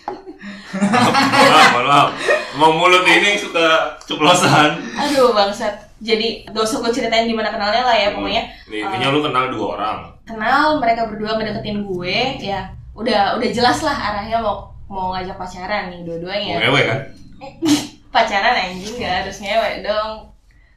[0.73, 2.09] maaf, mohon maaf.
[2.55, 3.67] Mau mulut ini suka
[4.01, 4.79] ceplosan.
[4.97, 5.75] Aduh bangsat.
[5.99, 8.43] Jadi gak usah gue ceritain gimana kenalnya lah ya pokoknya.
[8.67, 9.99] Nih, intinya lu kenal dua orang.
[10.23, 12.67] Kenal mereka berdua ngedeketin gue ya.
[12.93, 16.55] Udah udah jelas lah arahnya mau mau ngajak pacaran nih Mau dua-duanya.
[16.61, 16.99] ngewe kan?
[18.09, 20.11] Pacaran anjing gak harus ngewe dong.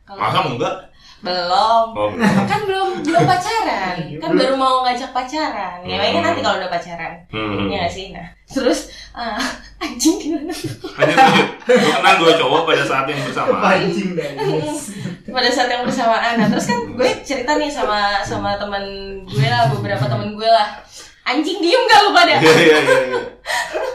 [0.04, 0.76] Kalau Masa enggak?
[1.18, 2.46] belum Oh, belum.
[2.46, 4.38] kan belum belum pacaran kan Belum.
[4.38, 6.14] baru mau ngajak pacaran ya Hmm.
[6.14, 7.66] kan nanti kalau udah pacaran Hmm.
[7.66, 9.34] ya nggak sih nah terus ah,
[9.82, 11.48] anjing gimana Lanjut, lanjut.
[11.66, 13.58] Lu kenal dua cowok pada saat yang bersamaan.
[13.58, 14.30] Pancing dah.
[15.34, 18.86] pada saat yang bersamaan nah terus kan gue cerita nih sama sama teman
[19.26, 20.78] gue lah beberapa teman gue lah
[21.24, 22.78] anjing diem gak lu pada Iya, iya, iya.
[22.78, 23.20] iya.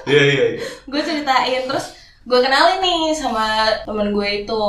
[0.03, 0.63] Iya, iya, iya.
[0.83, 3.47] gue ceritain terus gue kenalin nih sama
[3.83, 4.65] temen gue itu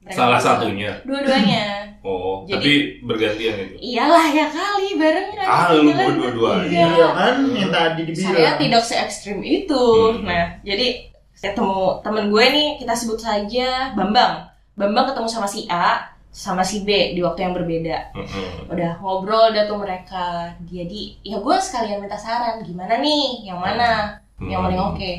[0.00, 0.48] Mereka Salah berdua.
[0.52, 0.92] satunya.
[1.02, 1.64] dua-duanya
[2.04, 3.74] Oh, Jadi- tapi bergantian itu.
[3.82, 6.68] iyalah ya kali barengan Ah, lu Jalan dua-duanya.
[6.68, 6.84] Iya.
[6.90, 8.34] Iya kan yang tadi dibilang.
[8.36, 10.20] saya tidak se ekstrim itu Hmm.
[10.22, 16.04] nah jadi ketemu temen gue nih kita sebut saja Bambang Bambang ketemu sama si A
[16.28, 18.68] sama si B di waktu yang berbeda Mm-mm.
[18.68, 24.12] udah ngobrol dah tuh mereka jadi ya gue sekalian minta saran gimana nih yang mana
[24.38, 24.92] yang paling Hmm.
[24.92, 25.12] oke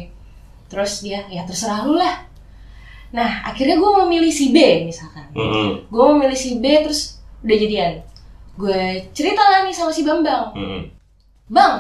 [0.72, 2.26] terus dia ya terserah lu lah
[3.14, 5.88] nah akhirnya gue memilih si B misalkan Mm-mm.
[5.88, 7.94] gue memilih si B terus udah jadian
[8.56, 10.82] gue cerita lah nih sama si Bambang Mm-mm.
[11.48, 11.76] bang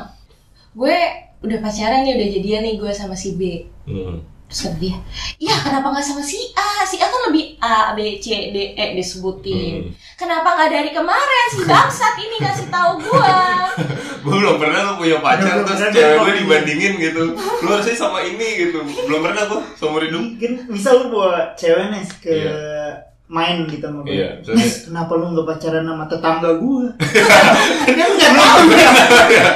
[0.75, 0.97] gue
[1.43, 4.21] udah pacaran nih udah jadian nih gue sama si B Mm-mm.
[4.21, 4.34] terus
[4.75, 4.95] dia
[5.35, 8.85] iya kenapa nggak sama si A si A kan lebih A B C D E
[8.93, 9.91] disebutin Mm.
[10.15, 13.35] kenapa nggak dari kemarin si bangsat ini kasih tahu gue
[14.25, 17.23] Gue belum pernah lu punya pacar Belum terus cewek dia gue dibandingin gitu.
[17.37, 18.81] Lu harusnya sama ini gitu.
[19.05, 20.17] Belum pernah gue seumur hidup.
[20.17, 22.57] Mungkin misal lu bawa cewek nih ke Iya.
[23.27, 24.17] main gitu sama gue.
[24.17, 26.85] Iya, Nes, kenapa lu nggak pacaran sama tetangga gue?
[27.85, 28.89] kan lu nggak tahu ya.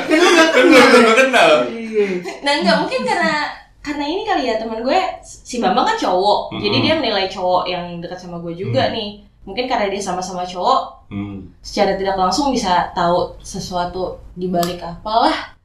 [0.05, 1.13] Kan lu nggak Kan kenal.
[1.17, 1.51] kenal.
[1.65, 2.05] Iya.
[2.39, 3.33] nah nggak mungkin karena
[3.79, 6.61] karena ini kali ya teman gue si Bambang kan cowok Mm-mm.
[6.61, 8.93] jadi dia menilai cowok yang dekat sama gue juga Mm.
[8.93, 9.09] nih
[9.41, 11.41] mungkin karena dia sama-sama cowok Hmm.
[11.59, 15.57] secara tidak langsung bisa tahu sesuatu di balik apalah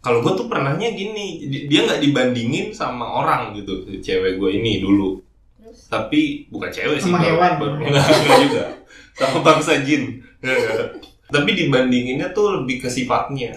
[0.00, 4.78] Kalau gue tuh pernahnya gini, di- dia nggak dibandingin sama orang gitu, cewek gue ini
[4.78, 5.18] dulu.
[5.58, 7.52] terus Tapi bukan cewek sih, Sama baru- hewan.
[7.58, 8.64] baru- enggak, enggak juga.
[9.12, 10.22] Sama bangsa jin.
[11.34, 13.52] Tapi dibandinginnya tuh lebih ke sifatnya.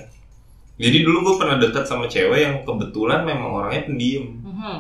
[0.80, 4.26] Jadi dulu gue pernah dekat sama cewek yang kebetulan memang orangnya pendiam.
[4.40, 4.78] mhm.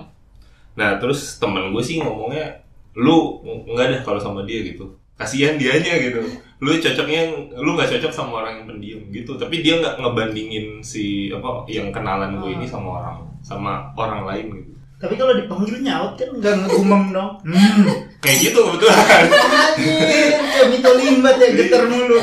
[0.80, 2.64] Nah terus temen gue sih ngomongnya,
[2.96, 4.96] lu nggak deh kalau sama dia gitu.
[5.20, 6.24] Kasihan dianya gitu.
[6.64, 9.36] Lu cocoknya, lu nggak cocok sama orang yang pendiam gitu.
[9.36, 14.48] Tapi dia nggak ngebandingin si apa yang kenalan gue ini sama orang sama orang lain
[14.56, 14.72] gitu.
[15.00, 17.34] Tapi kalau dipanggil nyaut kan nggak ngegumem dong.
[17.44, 17.88] Hmm.
[18.20, 19.00] Kayak gitu kebetulan.
[19.32, 22.20] Anjir, kayak Mito Limbat ya getar mulu.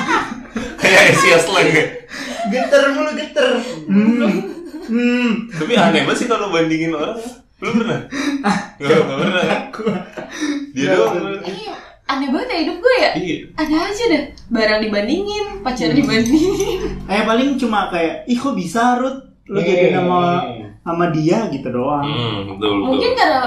[0.80, 1.82] Kayak Asia slang ya.
[2.48, 3.48] Getar mulu getar.
[3.84, 4.30] Hmm.
[4.86, 5.30] Hmm.
[5.48, 7.18] Tapi aneh banget sih kalau bandingin orang.
[7.56, 8.00] Lu pernah?
[8.78, 9.42] Nggak pernah.
[9.42, 9.62] kan?
[10.70, 11.40] Dia doang.
[11.40, 11.72] Iya,
[12.06, 13.36] aneh banget ya hidup gue ya Iya.
[13.56, 16.80] ada aja deh barang dibandingin pacar dibandingin
[17.10, 19.26] Eh paling cuma kayak, ih kok bisa Rut?
[19.46, 20.42] Lu jadi nama
[20.80, 22.02] sama dia gitu doang.
[22.02, 22.86] Hmm, betul betul.
[22.86, 23.42] mungkin karena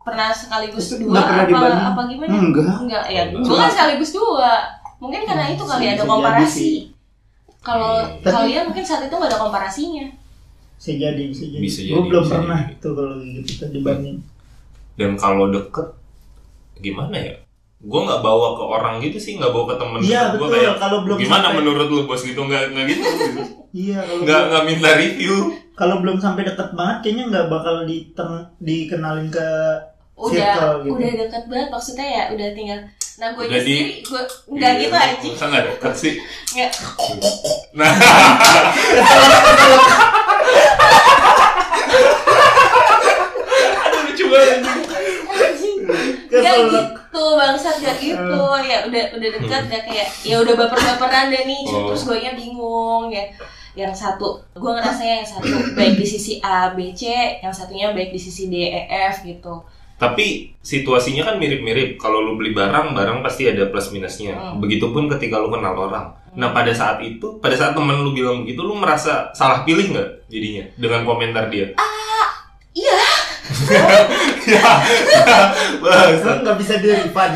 [0.00, 1.86] pernah sekaligus dua pernah apa dibanding?
[1.88, 2.76] apa gimana Enggak.
[2.78, 3.42] enggak ya Enggak.
[3.42, 4.52] gue kan sekaligus dua
[4.96, 6.76] mungkin karena itu kali Bisa ada jadi komparasi sih.
[7.64, 8.04] Kalau.
[8.20, 10.06] Tapi- kalian mungkin saat itu nggak ada komparasinya
[10.74, 11.58] Bisa jadi, bisa jadi.
[11.58, 12.74] Bisa Gue jadi, belum bisa pernah jadi.
[12.78, 14.16] tuh kalau gitu tuh dibanding.
[14.94, 15.88] Dan kalau deket
[16.78, 17.34] gimana ya?
[17.80, 20.52] Gue nggak bawa ke orang gitu sih, nggak bawa ke temen Iya gua betul.
[20.54, 23.40] kayak, Kalau belum gimana sampai, menurut lu bos gitu nggak nggak gitu, gitu.
[23.84, 25.34] Iya kalau nggak nggak minta review
[25.74, 29.46] kalau belum sampai deket banget kayaknya nggak bakal diteng dikenalin ke
[30.14, 30.92] udah Circle gitu.
[30.94, 32.80] udah dekat banget maksudnya ya udah tinggal
[33.14, 34.22] nah gue Udah di- sendiri gue
[34.52, 36.14] nggak Iya, gitu aja masa nggak deket sih?
[36.50, 36.70] Nggak.
[37.74, 37.92] Nah.
[43.84, 44.58] Aduh lucu banget.
[46.34, 48.38] Gak gitu bangsat gak gitu.
[48.66, 51.62] Ya udah udah dekat ya kayak ya udah baper-baperan deh nih.
[51.70, 51.92] Oh.
[51.92, 53.24] terus gue bingung ya.
[53.74, 57.10] Yang satu gue ngerasanya yang satu baik di sisi A B C
[57.42, 59.62] yang satunya baik di sisi D E F gitu
[59.94, 61.96] tapi situasinya kan mirip-mirip.
[61.96, 64.34] Kalau lu beli barang barang pasti ada plus minusnya.
[64.34, 64.58] Hmm.
[64.58, 66.12] begitupun ketika lu kenal orang.
[66.34, 70.08] Nah pada saat itu pada saat temen lu bilang begitu lu merasa salah pilih nggak
[70.26, 70.64] jadinya?
[70.74, 71.72] Dengan komentar dia?
[72.74, 73.02] Iya.
[74.44, 74.60] Ya.
[75.80, 76.20] Bangsat.
[76.20, 77.32] Kan nggak bisa di refund.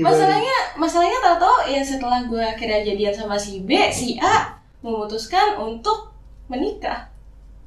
[0.00, 6.12] Masalahnya masalahnya tau-tau ya setelah gue akhirnya jadian sama si B si A memutuskan untuk
[6.48, 7.12] menikah.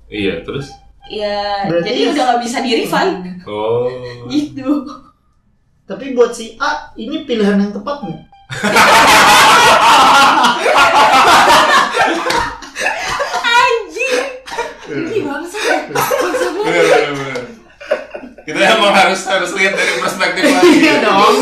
[0.09, 0.73] Iya terus
[1.07, 3.11] ya Berarti- jadi udah gak bisa di refund
[3.45, 3.89] oh.
[4.31, 4.69] Gitu
[5.83, 8.21] Tapi buat si A ini pilihan yang tepat nggak?
[13.41, 14.19] anjing.
[14.87, 15.77] Ini bangsa ya.
[18.41, 20.63] Kita emang harus harus lihat dari perspektif lain.
[20.73, 21.35] Iya dong.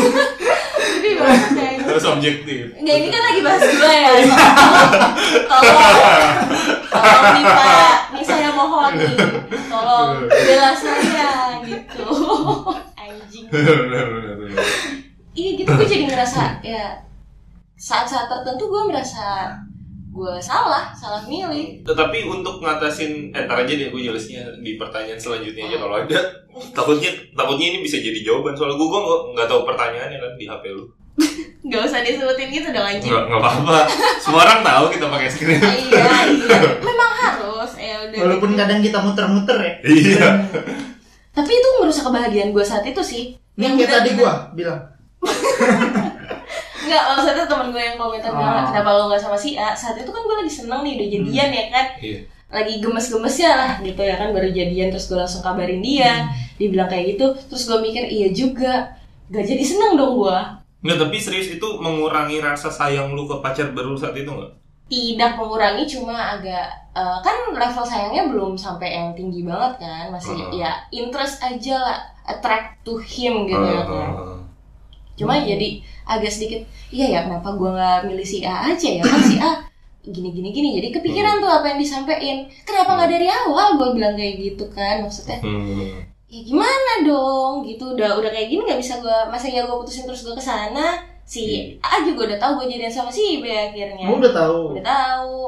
[1.00, 1.78] ini bangsa ya.
[1.82, 2.62] Harus objektif.
[2.76, 4.10] Nggak, ini kan lagi bahas gue ya.
[5.46, 5.94] Tolong,
[6.90, 7.74] tolong Nita,
[8.12, 9.16] nih saya mohon nih,
[9.70, 11.30] tolong bela saya
[11.62, 12.06] gitu.
[13.02, 13.46] Anjing.
[15.30, 16.98] Iya gitu gue jadi ngerasa ya
[17.80, 19.54] saat-saat tertentu gue merasa
[20.10, 25.16] gue salah salah milih Tetapi untuk ngatasin, eh ntar aja deh gue jelasnya di pertanyaan
[25.16, 26.18] selanjutnya aja kalau ada.
[26.74, 29.02] Takutnya takutnya ini bisa jadi jawaban soalnya gue gue
[29.38, 30.84] nggak tahu pertanyaannya kan di HP lu.
[31.60, 33.78] Nggak usah disebutin gitu dong anjing Nggak nggak apa-apa.
[34.16, 35.60] Semua orang tahu kita pakai screen.
[35.60, 39.72] iya iya memang harus ya udah Walaupun kadang kita muter-muter ya.
[39.84, 40.28] Iya.
[41.30, 44.80] tapi itu merusak kebahagiaan gue saat itu sih Ini kayak tadi gua bilang.
[46.80, 48.66] Enggak, maksudnya temen gue yang komentar bilang Oh.
[48.66, 51.48] kenapa lo gak sama si A Saat itu kan gue lagi seneng nih, udah jadian
[51.50, 52.18] ya kan Iya.
[52.50, 56.88] Lagi gemes-gemesnya lah gitu ya kan Baru jadian terus gue langsung kabarin dia Dia bilang
[56.88, 58.96] kayak gitu, terus gue mikir iya juga
[59.28, 60.38] Gak jadi seneng dong gue
[60.80, 64.52] Nggak, tapi serius itu mengurangi rasa sayang lu ke pacar baru saat itu nggak?
[64.90, 70.34] Tidak mengurangi, cuma agak eh, Kan level sayangnya belum sampai yang tinggi banget kan Masih
[70.34, 70.50] Hmm.
[70.50, 74.08] ya interest aja lah Attract to him gitu ya kan.
[74.10, 74.38] Eh,
[75.14, 79.04] Cuma jadi agak sedikit Iya ya kenapa gue gak milih si A aja ya?
[79.06, 79.62] Kan si A
[80.00, 82.48] gini gini gini jadi kepikiran tuh apa yang disampaikan.
[82.64, 85.38] Kenapa nggak dari awal gue bilang kayak gitu kan maksudnya?
[85.38, 86.09] Hmm.
[86.30, 90.06] Ya gimana dong gitu udah udah kayak gini nggak bisa gue masa ya gue putusin
[90.06, 94.06] terus gue ke sana si A juga udah tahu gue jadian sama si B akhirnya
[94.06, 94.60] Gua udah tahu.
[94.74, 95.38] udah tahu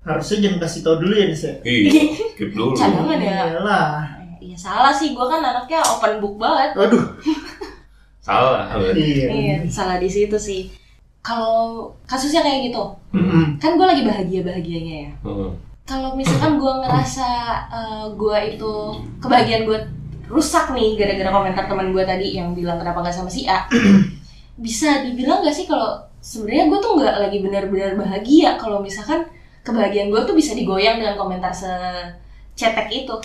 [0.00, 1.52] Harusnya jangan kasih tau dulu ya Nis ya.
[1.60, 1.90] Iya,
[2.32, 2.72] keep dulu.
[2.72, 3.92] Cadangan ya Iyalah.
[4.38, 7.04] Iya salah sih gue kan anaknya open book banget Waduh.
[8.24, 8.68] Salah.
[8.70, 9.00] berarti.
[9.00, 9.26] Iya.
[9.28, 10.68] iya salah di situ sih
[11.20, 13.56] kalau kasusnya kayak gitu Mm-mm.
[13.56, 15.52] kan gue lagi bahagia bahagianya ya Hmm.
[15.88, 17.28] Kalau misalkan gue ngerasa
[18.12, 18.72] gue itu
[19.24, 19.78] kebahagiaan gue
[20.28, 23.64] rusak nih gara-gara komentar teman gue tadi yang bilang kenapa nggak sama si A
[24.64, 29.24] bisa dibilang gak sih kalau sebenarnya gue tuh nggak lagi benar-benar bahagia kalau misalkan
[29.64, 33.16] kebahagiaan gue tuh bisa digoyang dengan komentar secetek itu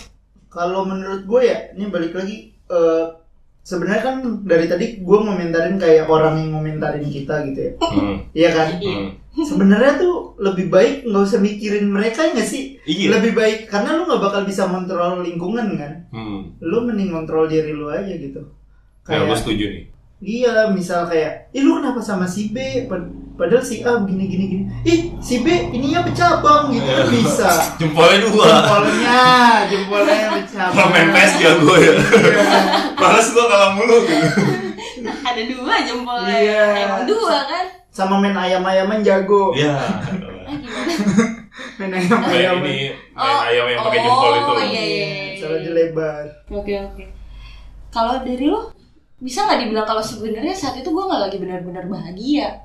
[0.54, 2.54] Kalau menurut gue ya, ini balik lagi.
[2.70, 3.04] eh,
[3.64, 7.72] Sebenarnya kan dari tadi gue ngomentarin kayak orang yang ngomentarin kita gitu ya.
[7.80, 8.16] Hmm.
[8.36, 8.68] Iya kan?
[8.76, 9.08] Hmm.
[9.34, 12.76] Sebenarnya tuh lebih baik nggak usah mikirin mereka nggak sih?
[12.84, 13.16] Iya.
[13.16, 15.92] Lebih baik karena lu nggak bakal bisa kontrol lingkungan kan.
[16.12, 16.52] Hmm.
[16.60, 18.44] Lu mending kontrol diri lu aja gitu.
[19.08, 19.84] Ya, gue Kayak setuju nih.
[20.24, 22.84] iya, misal kayak, ih lu kenapa sama si B?
[23.34, 24.64] Pad- Padahal si A begini gini gini.
[24.84, 27.50] Ih si B ininya bercabang gitu kan bisa.
[27.82, 28.46] Jempolnya dua.
[28.46, 29.26] Jempolnya,
[29.66, 30.72] jempolnya bercabang.
[30.72, 31.92] Kalau main PES jago ya.
[32.94, 34.26] Males gue kalah mulu gitu.
[35.04, 36.64] ada dua jempolnya Iya.
[36.80, 39.50] emang dua kan Sama main ayam-ayaman jago.
[39.52, 39.74] Ya.
[39.74, 39.98] ah,
[41.76, 42.62] Main Kayak ayam-ayaman.
[42.64, 42.78] ini
[43.12, 43.40] main Oh.
[43.44, 44.46] ayam yang pakai jempol itu.
[44.48, 45.06] Oh, iya, iya.
[45.36, 46.24] Salah dilebar.
[46.48, 47.04] Oke oke.
[47.90, 48.70] Kalau dari lo
[49.16, 52.62] bisa nggak dibilang kalau sebenarnya saat itu gue nggak lagi benar-benar bahagia?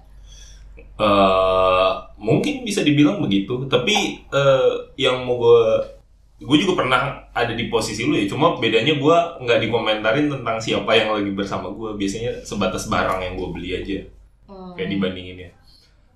[0.99, 3.65] Eh mungkin bisa dibilang begitu.
[3.71, 5.61] Tapi eh, yang mau gue
[6.39, 8.27] gue juga pernah ada di posisi lu ya.
[8.27, 13.33] Cuma bedanya gue nggak dikomentarin tentang siapa yang lagi bersama gue biasanya sebatas barang yang
[13.39, 13.99] gue beli aja.
[14.49, 14.73] Hmm.
[14.73, 15.51] kayak dibandingin ya.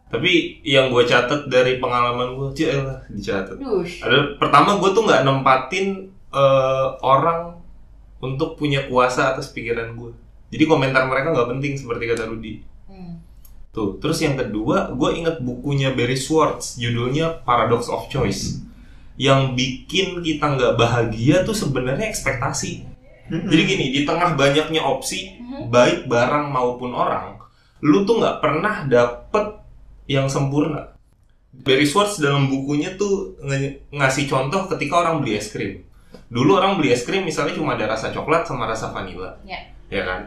[0.09, 3.61] Tapi yang gue catat dari pengalaman gue cil lah dicatat.
[4.01, 7.61] Ada pertama gue tuh nggak nempatin eh, orang
[8.23, 12.61] untuk punya kuasa atas pikiran gue jadi komentar mereka nggak penting seperti kata Rudi.
[13.73, 18.61] Tuh, terus yang kedua, gue inget bukunya Barry Schwartz, judulnya Paradox of Choice.
[19.17, 22.85] Yang bikin kita nggak bahagia tuh sebenarnya ekspektasi.
[23.33, 23.49] Mm-mm.
[23.49, 25.73] Jadi gini, di tengah banyaknya opsi, Mhm.
[25.73, 27.41] baik barang maupun orang,
[27.81, 29.57] lu tuh nggak pernah dapet
[30.05, 30.93] yang sempurna.
[31.49, 35.81] Barry Schwartz dalam bukunya tuh nge- ngasih contoh ketika orang beli es krim.
[36.29, 39.33] Dulu orang beli es krim misalnya cuma ada rasa coklat sama rasa vanila.
[39.45, 39.61] Ya.
[39.89, 40.21] Ya kan?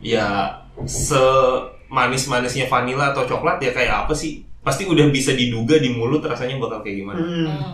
[0.00, 0.26] Ya
[1.90, 4.46] semanis-manisnya vanila atau coklat ya kayak apa sih?
[4.62, 7.18] Pasti udah bisa diduga di mulut rasanya bakal kayak gimana.
[7.18, 7.46] Mm.
[7.50, 7.72] Hmm.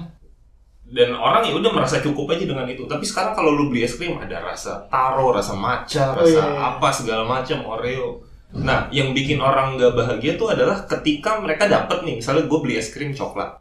[0.87, 2.89] Dan orang ya udah merasa cukup aja dengan itu.
[2.89, 6.47] Tapi sekarang kalau lu beli es krim ada rasa taro, rasa matcha, Oh, rasa iya,
[6.47, 6.61] iya.
[6.63, 8.25] apa segala macam Oreo.
[8.57, 12.79] Nah, yang bikin orang nggak bahagia tuh adalah ketika mereka dapet nih, misalnya gue beli
[12.79, 13.59] es krim coklat,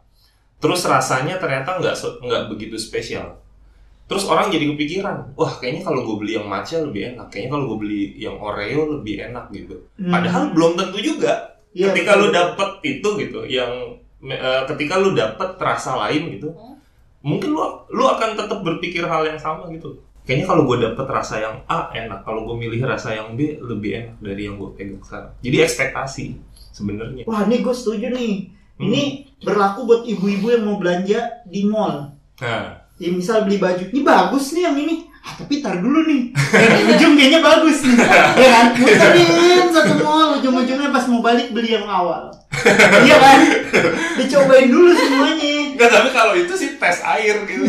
[0.62, 3.42] terus rasanya ternyata nggak nggak begitu spesial.
[4.06, 7.64] Terus orang jadi kepikiran, wah kayaknya kalau gue beli yang matcha lebih enak, kayaknya kalau
[7.74, 9.82] gue beli yang Oreo lebih enak gitu.
[9.98, 10.14] Hmm.
[10.14, 11.58] Padahal belum tentu juga.
[11.74, 12.22] Iya, ketika betul.
[12.22, 13.72] lu dapet itu gitu, yang
[14.22, 16.78] eh, ketika lu dapet rasa lain gitu, Hmm.
[17.26, 19.98] mungkin lu lu akan tetap berpikir hal yang sama gitu.
[20.22, 23.90] Kayaknya kalau gue dapet rasa yang A enak, kalau gue milih rasa yang B lebih
[23.94, 25.34] enak dari yang gue pegang sekarang.
[25.42, 26.24] Jadi ekspektasi
[26.74, 27.22] sebenarnya.
[27.26, 28.34] Wah, ini gue setuju nih.
[28.78, 28.86] Hmm.
[28.86, 29.02] Ini
[29.42, 32.14] berlaku buat ibu-ibu yang mau belanja di mall.
[32.42, 35.04] Nah, Ya misal beli baju, ini bagus nih yang ini.
[35.20, 36.30] Ah, tapi tar dulu nih.
[36.54, 37.96] Yang ujung kayaknya bagus nih.
[38.38, 38.66] Ya kan?
[38.78, 42.30] Muterin satu mall, ujung-ujungnya pas mau balik beli yang awal.
[43.02, 43.38] Iya kan?
[44.16, 45.76] Dicobain dulu semuanya.
[45.76, 47.64] Enggak, tapi kalau itu sih tes air gitu.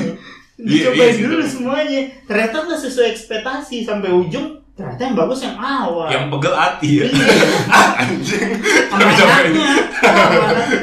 [0.57, 1.51] Iya, Dicobain iya sih, dulu betul.
[1.51, 2.01] semuanya.
[2.23, 7.05] Ternyata nggak sesuai ekspektasi sampai ujung ternyata yang bagus yang awal Yang pegel hati ya.
[7.09, 7.27] Iya.
[8.05, 8.51] Anjing.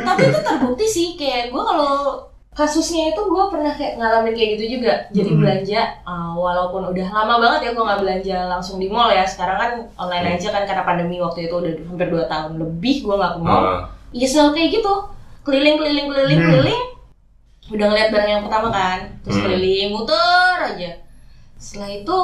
[0.03, 2.19] tapi itu terbukti sih kayak gue kalau
[2.55, 4.95] kasusnya itu gue pernah kayak ngalamin kayak gitu juga.
[5.11, 5.41] Jadi Hmm.
[5.41, 9.23] belanja uh, walaupun udah lama banget ya gue nggak belanja langsung di mall ya.
[9.23, 13.15] Sekarang kan online aja kan karena pandemi waktu itu udah hampir 2 tahun lebih gue
[13.15, 13.63] nggak ke mall.
[13.65, 14.95] Ah, Iya selalu kayak gitu.
[15.43, 16.49] Keliling keliling keliling Hmm.
[16.49, 16.83] keliling.
[17.67, 18.99] Udah ngeliat barang yang pertama kan.
[19.21, 19.45] Terus Hmm.
[19.45, 20.91] keliling muter aja.
[21.57, 22.17] Setelah itu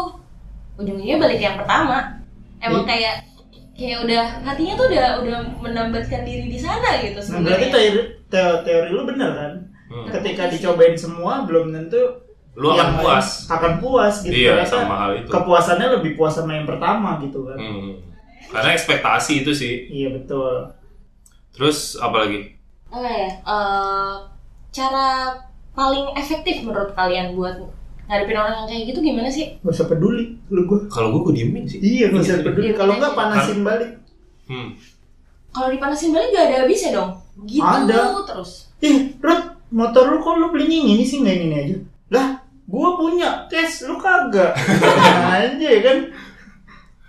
[0.77, 2.23] ujung-ujungnya balik yang pertama.
[2.59, 2.89] Emang Iya.
[2.89, 3.15] kayak
[3.73, 7.73] kayak udah hatinya tuh udah udah menambatkan diri di sana gitu nah berarti sebenarnya.
[7.73, 9.53] teori, teo- teori lu bener kan
[9.91, 10.07] hmm.
[10.09, 12.01] ketika dicobain semua belum tentu
[12.53, 13.47] Lu akan puas.
[13.47, 15.29] akan puas gitu Iya, Ternyata sama hal itu.
[15.29, 17.95] kepuasannya lebih puas sama yang pertama gitu kan Hmm.
[18.49, 19.75] Karena ekspektasi itu sih.
[19.89, 20.67] iya betul
[21.51, 22.59] Terus apa lagi?
[22.89, 24.15] apa ya eh,
[24.71, 25.07] cara
[25.73, 27.55] paling efektif menurut kalian buat
[28.05, 31.35] ngadepin orang yang kayak gitu gimana sih gak usah peduli lu gua Kalau gue gue
[31.37, 31.79] diemin sih.
[31.79, 32.75] iya gak usah Iya, peduli iya.
[32.75, 33.91] kalau nggak panasin balik
[34.45, 34.75] Hmm.
[35.49, 37.11] kalau dipanasin balik gak ada habisnya dong
[37.45, 38.27] gitu Ada.
[38.27, 41.77] terus ih Rod motor lu kok lu belinya ini sih nggak ini aja
[42.11, 42.27] lah
[42.65, 44.55] gua punya cash lu kagak
[45.35, 45.99] aja kan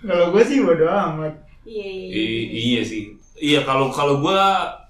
[0.00, 2.18] kalau gua sih bodo amat iya iya, iya.
[2.18, 3.02] I- iya sih.
[3.34, 4.38] Iya kalau kalau gue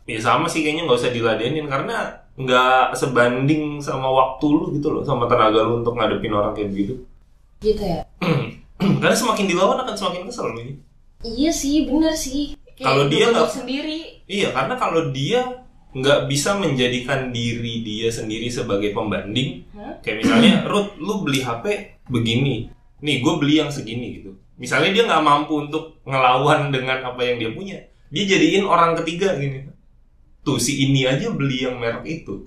[0.05, 2.05] ya sama sih kayaknya nggak usah diladenin karena
[2.35, 6.95] nggak sebanding sama waktu lu gitu loh sama tenaga lu untuk ngadepin orang kayak begitu.
[7.61, 8.05] gitu ya
[9.01, 10.75] karena semakin dilawan akan semakin kesel ini.
[11.23, 12.59] Iya sih, bener sih.
[12.75, 14.21] Kalau dia nggak- sendiri.
[14.27, 15.62] Iya karena kalau dia
[15.93, 19.69] nggak bisa menjadikan diri dia sendiri sebagai pembanding.
[19.77, 20.01] Hah?
[20.01, 21.65] kayak misalnya Ruth lu beli HP
[22.09, 22.73] begini.
[23.05, 24.33] Nih gue beli yang segini gitu.
[24.57, 27.79] Misalnya dia nggak mampu untuk ngelawan dengan apa yang dia punya
[28.13, 29.69] dia jadiin orang ketiga gini.
[30.43, 32.45] Tuh si ini aja beli yang merek itu.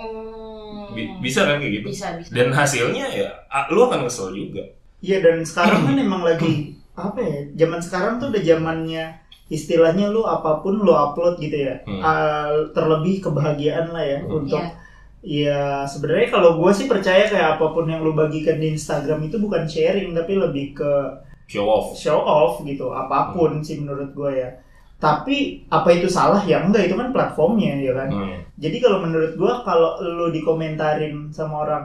[0.00, 1.88] Hmm, Bi- bisa kan kayak gitu?
[1.92, 2.32] Bisa, bisa.
[2.32, 3.28] dan hasilnya ya
[3.68, 4.64] lu akan kesel juga.
[5.04, 9.04] Iya dan sekarang kan emang lagi apa ya zaman sekarang tuh udah zamannya
[9.50, 12.00] istilahnya lu apa pun lu upload gitu ya Hmm.
[12.00, 14.40] Ah, terlebih kebahagiaan lah ya Hmm.
[14.40, 14.78] untuk Iya.
[15.20, 19.36] Ya sebenarnya kalau gue sih percaya kayak apa pun yang lu bagikan di Instagram itu
[19.36, 20.92] bukan sharing tapi lebih ke
[21.44, 24.48] show off show off gitu apa pun sih menurut gue ya.
[24.96, 28.08] Tapi apa itu salah ya enggak itu kan platformnya ya kan.
[28.08, 28.36] Hmm.
[28.56, 31.84] Jadi kalau menurut gue kalau lu dikomentarin sama orang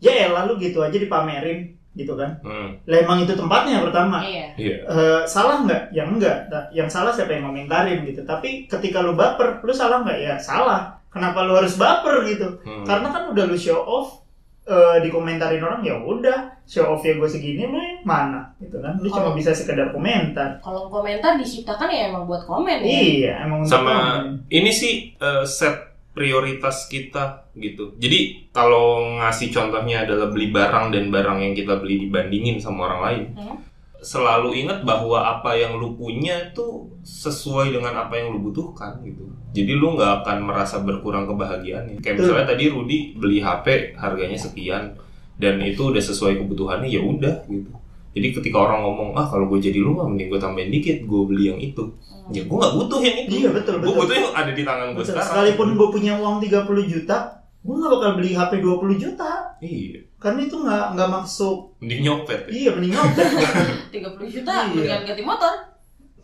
[0.00, 2.38] ya elah lu gitu aja dipamerin gitu kan.
[2.46, 2.78] Hmm.
[2.86, 4.22] Lah emang itu tempatnya pertama.
[4.22, 4.46] Iya.
[4.54, 5.90] iya Eh, salah nggak?
[5.90, 6.46] Ya enggak.
[6.46, 8.22] Nah, Yang salah siapa yang komentarin gitu.
[8.22, 10.18] Tapi ketika lu baper, lu salah nggak?
[10.22, 11.02] Ya salah.
[11.10, 12.62] Kenapa lu harus baper gitu?
[12.62, 12.86] Hmm.
[12.86, 14.22] Karena kan udah lu show off
[14.70, 18.94] eh, dikomentarin orang ya udah show off ya gue segini lu yang mana gitu kan
[19.02, 22.86] lu cuma bisa sekedar komentar Kalau komentar diciptakan ya emang buat komen ya.
[22.86, 23.90] iya emang untuk sama
[24.22, 24.46] komen.
[24.46, 27.94] ini sih eh, set prioritas kita gitu.
[27.96, 33.00] Jadi kalau ngasih contohnya adalah beli barang dan barang yang kita beli dibandingin sama orang
[33.00, 33.56] lain, Hmm.
[34.00, 39.28] selalu ingat bahwa apa yang lu punya itu sesuai dengan apa yang lu butuhkan gitu.
[39.52, 42.00] Jadi lu nggak akan merasa berkurang kebahagiaannya.
[42.00, 44.96] Kayak misalnya tadi Rudi beli HP harganya sekian
[45.36, 47.70] dan itu udah sesuai kebutuhannya ya udah gitu.
[48.10, 51.22] Jadi ketika orang ngomong ah kalau gue jadi lu mah mending gue tambahin dikit, gue
[51.24, 51.82] beli yang itu.
[51.82, 52.30] Hmm.
[52.30, 53.30] Ya gue nggak butuh yang itu.
[53.36, 55.26] iya betul Gue betul, butuh yang ada di tangan gue sekarang.
[55.26, 57.18] sekalipun gue punya uang 30 juta
[57.60, 62.40] gue nggak bakal beli HP 20 juta Iya, karena itu nggak nggak masuk mending nyopet.
[62.42, 62.50] ya.
[62.50, 63.26] iya mending nyopet
[63.94, 64.00] 30
[64.32, 64.64] juta Iya.
[64.66, 65.52] mendingan ganti motor.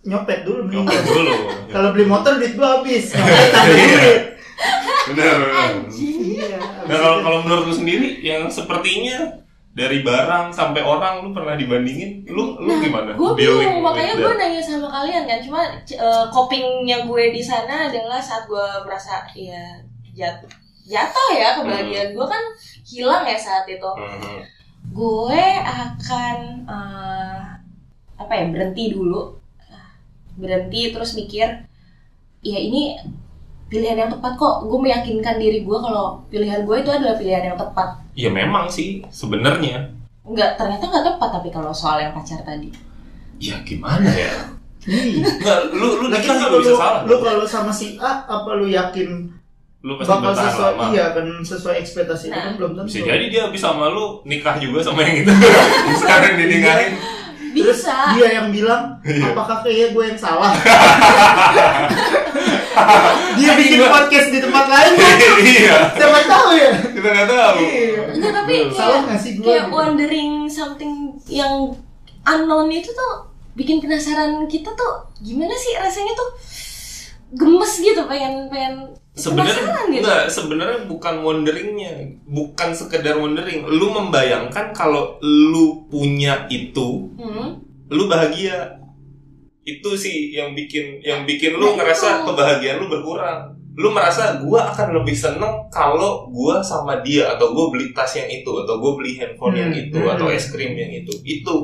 [0.02, 1.34] nyopet dulu mending Nyopet dulu.
[1.68, 3.86] kalau beli motor duit gue habis nyopet tambah Iya.
[3.92, 4.22] duit
[5.06, 5.70] Benar, benar.
[5.92, 9.42] iya Nah, kalau kalau menurut lu sendiri yang sepertinya
[9.76, 13.12] dari barang sampai orang lu pernah dibandingin, lu lu gimana?
[13.12, 15.36] Gue bingung, makanya gue nanya sama kalian kan.
[15.44, 19.76] Cuma eh, copingnya gue di sana adalah saat gue merasa ya
[20.16, 20.40] jat
[20.88, 22.44] jatuh ya kebahagiaan gue kan
[22.88, 23.90] hilang ya saat itu.
[24.00, 24.36] Mhm.
[24.96, 27.44] Gue akan eh,
[28.16, 29.36] apa ya berhenti dulu,
[30.40, 31.68] berhenti terus mikir,
[32.40, 32.96] ya ini
[33.66, 34.64] pilihan yang tepat kok.
[34.64, 37.88] Gue meyakinkan diri gue kalau pilihan gue itu adalah pilihan yang tepat.
[38.12, 39.90] Ya memang sih sebenarnya.
[40.22, 42.70] Enggak, ternyata nggak tepat tapi kalau soal yang pacar tadi.
[43.38, 44.32] Ya gimana ya?
[44.86, 45.22] Iya.
[45.22, 47.00] Enggak, lu lu kalau juga bisa lu, salah.
[47.04, 49.30] lu kalau sama si A, apa lu yakin
[49.82, 50.84] Lu pasti bakal sesuai lama.
[50.90, 52.42] iya kan sesuai ekspektasi itu Nah.
[52.42, 52.90] kan belum tentu.
[52.90, 55.30] Bisa jadi dia habis sama lu nikah juga sama yang itu.
[56.02, 56.94] Sekarang dinikahin.
[57.54, 57.94] Terus Bisa.
[58.12, 59.30] dia yang bilang, Iya.
[59.30, 60.50] apakah kayak gue yang salah?
[63.34, 65.16] dia bikin podcast di tempat lain kan?
[65.38, 65.76] Iya.
[65.92, 66.70] Siapa tahu ya?
[66.86, 67.58] Kita nggak tahu.
[67.58, 68.00] Iya.
[68.12, 69.44] Enggak, tapi kayak, Salah nggak sih gue?
[69.44, 69.72] kayak gitu?
[69.72, 70.92] wondering something
[71.26, 71.54] yang
[72.22, 73.12] unknown itu tuh
[73.52, 76.28] bikin penasaran kita tuh gimana sih rasanya tuh
[77.32, 79.56] gemes gitu pengen pengen sebenarnya
[79.88, 79.98] gitu.
[79.98, 87.58] enggak sebenarnya bukan wonderingnya bukan sekedar wondering lu membayangkan kalau lu punya itu Hmm.
[87.88, 88.76] lu bahagia
[89.66, 92.24] itu sih yang bikin yang bikin lu Nah, ngerasa itu.
[92.24, 93.40] kebahagiaan lu berkurang
[93.74, 98.30] lu merasa gua akan lebih seneng kalau gua sama dia atau gua beli tas yang
[98.32, 100.12] itu atau gua beli handphone yang Hmm, itu hmm.
[100.16, 101.54] atau es krim yang itu itu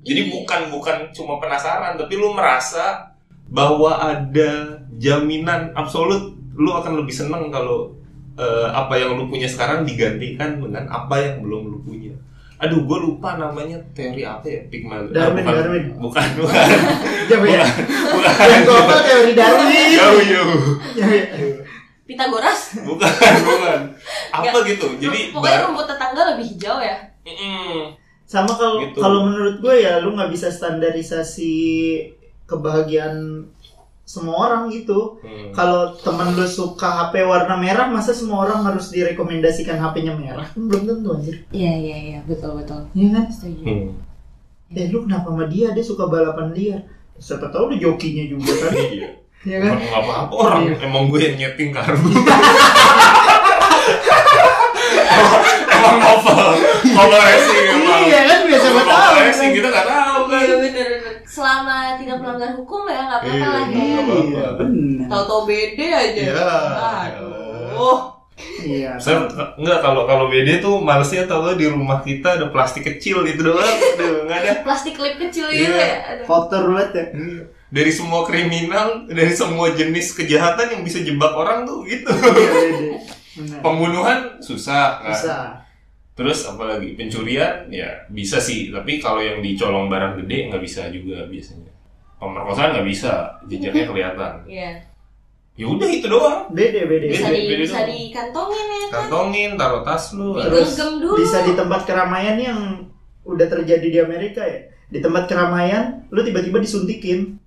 [0.00, 0.32] jadi Iya.
[0.32, 3.12] bukan bukan cuma penasaran tapi lu merasa
[3.46, 4.50] bahwa ada
[4.96, 7.92] jaminan absolut lu akan lebih seneng kalau
[8.34, 12.09] eh, apa yang lu punya sekarang digantikan dengan apa yang belum lu punya
[12.60, 15.84] aduh gue lupa namanya teori apa ya Pygmalion Darwin, bukan, Darwin.
[15.96, 16.66] bukan bukan
[17.26, 17.64] Jauh ya.
[18.12, 19.88] bukan Yang tua apa teori Darwin?
[19.90, 20.58] jauh jauh
[20.92, 21.24] Jauh ya.
[22.04, 22.60] Pitagoras.
[22.82, 23.06] bukan
[23.40, 23.80] bukan
[24.30, 26.96] apa gitu jadi pokoknya bar- rumput tetangga lebih hijau ya.
[27.22, 27.94] Mm-mm.
[28.24, 28.98] Sama kalau Gitu.
[28.98, 31.54] kalau menurut gue ya lu nggak bisa standarisasi
[32.44, 33.46] kebahagiaan
[34.10, 35.22] semua orang gitu.
[35.22, 35.54] Hmm.
[35.54, 40.50] Kalau temen lu suka HP warna merah, masa semua orang harus direkomendasikan HP-nya merah?
[40.50, 41.36] Kan belum tentu anjir.
[41.50, 42.90] Iya iya iya betul betul.
[42.90, 43.24] Iya kan?
[43.30, 43.62] Setuju.
[43.62, 43.88] Hmm.
[44.70, 45.70] Eh lu kenapa sama dia?
[45.70, 46.82] Dia suka balapan liar.
[47.16, 48.72] Siapa tahu dia jokinya juga kan?
[48.74, 49.08] iya
[49.40, 49.72] Iya kan?
[49.72, 50.74] Emang nggak apa-apa orang Iya.
[50.84, 52.08] emang gue yang nyeting karbu
[55.70, 56.38] emang novel
[56.86, 58.76] novel racing emang Iya kan biasa tahu.
[58.76, 59.12] novel kan?
[59.22, 61.14] racing kita nggak tahu kan Iya bener bener.
[61.30, 63.78] Selama tidak melanggar hukum ya nggak apa-apa Iya, lah ya.
[64.18, 65.06] Iya benar.
[65.06, 66.22] Tahu-tahu beda aja.
[66.26, 66.50] Iya.
[67.06, 68.00] Aduh.
[68.58, 68.96] Iya.
[68.96, 73.20] saya enggak kalau kalau BD tuh malesnya tau lo di rumah kita ada plastik kecil
[73.22, 73.60] itu doang
[73.94, 75.76] Aduh, nggak ada Plastik klip kecil gitu Iya.
[75.76, 75.96] ya.
[76.10, 76.24] Aduh.
[76.24, 77.04] Kotor banget ya.
[77.68, 84.40] dari semua kriminal dari semua jenis kejahatan yang bisa jebak orang tuh gitu Iya, pembunuhan
[84.40, 85.36] susah kan Bisa.
[86.20, 91.24] Terus apalagi pencurian ya bisa sih, tapi kalau yang dicolong barang gede nggak bisa juga
[91.24, 91.72] biasanya.
[92.20, 94.32] Pemerkosaan nggak bisa, jejaknya kelihatan.
[94.44, 94.84] Iya.
[95.56, 96.52] Ya udah itu doang.
[96.52, 97.08] Bede, bede.
[97.08, 97.88] Bisa Beda- di beda bisa doang.
[97.88, 98.88] dikantongin ya kan.
[98.92, 100.28] Kantongin, taruh tas lu.
[100.36, 101.08] Terus dulu.
[101.16, 102.60] bisa di tempat keramaian yang
[103.24, 104.68] udah terjadi di Amerika ya.
[104.92, 107.40] Di tempat keramaian, lu tiba-tiba disuntikin.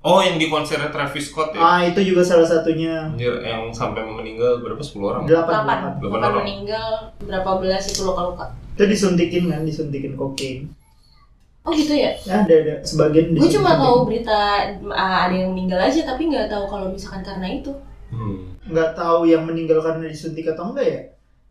[0.00, 1.60] Oh yang di konsernya Travis Scott ya?
[1.60, 3.04] Ah, itu juga salah satunya.
[3.04, 4.80] Anjir, yang sampai meninggal berapa?
[4.80, 5.22] 10 orang?
[5.28, 5.76] Delapan, Delapan, delapan.
[5.76, 6.38] Delapan delapan orang.
[6.40, 6.90] meninggal,
[7.20, 8.44] berapa belas itu luka-luka.
[8.80, 10.72] Itu disuntikin kan, disuntikin kokain.
[11.60, 12.16] Oh gitu ya?
[12.24, 16.48] Ya, ada ada sebagian Gue cuma tahu berita ah, ada yang meninggal aja, tapi nggak
[16.48, 17.72] tahu kalau misalkan karena itu.
[18.10, 18.58] Hmm.
[18.66, 21.00] nggak tahu yang meninggal karena disuntik atau enggak ya.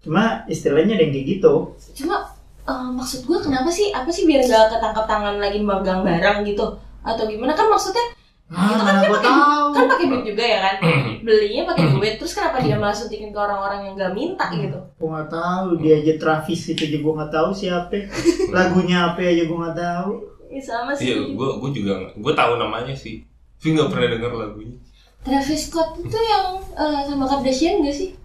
[0.03, 1.53] Cuma istilahnya ada yang kayak gitu.
[2.01, 2.25] Cuma
[2.65, 3.93] eh, maksud gue kenapa sih?
[3.93, 6.65] Apa sih biar nggak ketangkap tangan lagi megang barang gitu?
[7.05, 8.17] Atau gimana kan maksudnya
[8.49, 9.67] Ah, Itu kan mana dia gua pakai- tahu.
[9.69, 10.75] kan pakai duit juga ya kan?
[11.21, 14.79] Belinya pakai duit, terus kenapa dia malah suntikin ke orang-orang yang nggak minta gitu?
[14.95, 17.97] Gua nggak tahu dia aja Travis itu aja gua nggak tahu siapa.
[18.51, 20.11] Lagunya apa aja gua nggak tahu.
[20.49, 21.29] Ya sama Iya, sih.
[21.29, 23.21] gue gue juga gue tahu namanya sih,
[23.55, 24.73] tapi nggak pernah denger lagunya.
[25.19, 28.17] Travis Scott itu yang eh, sama Kardashian gak sih?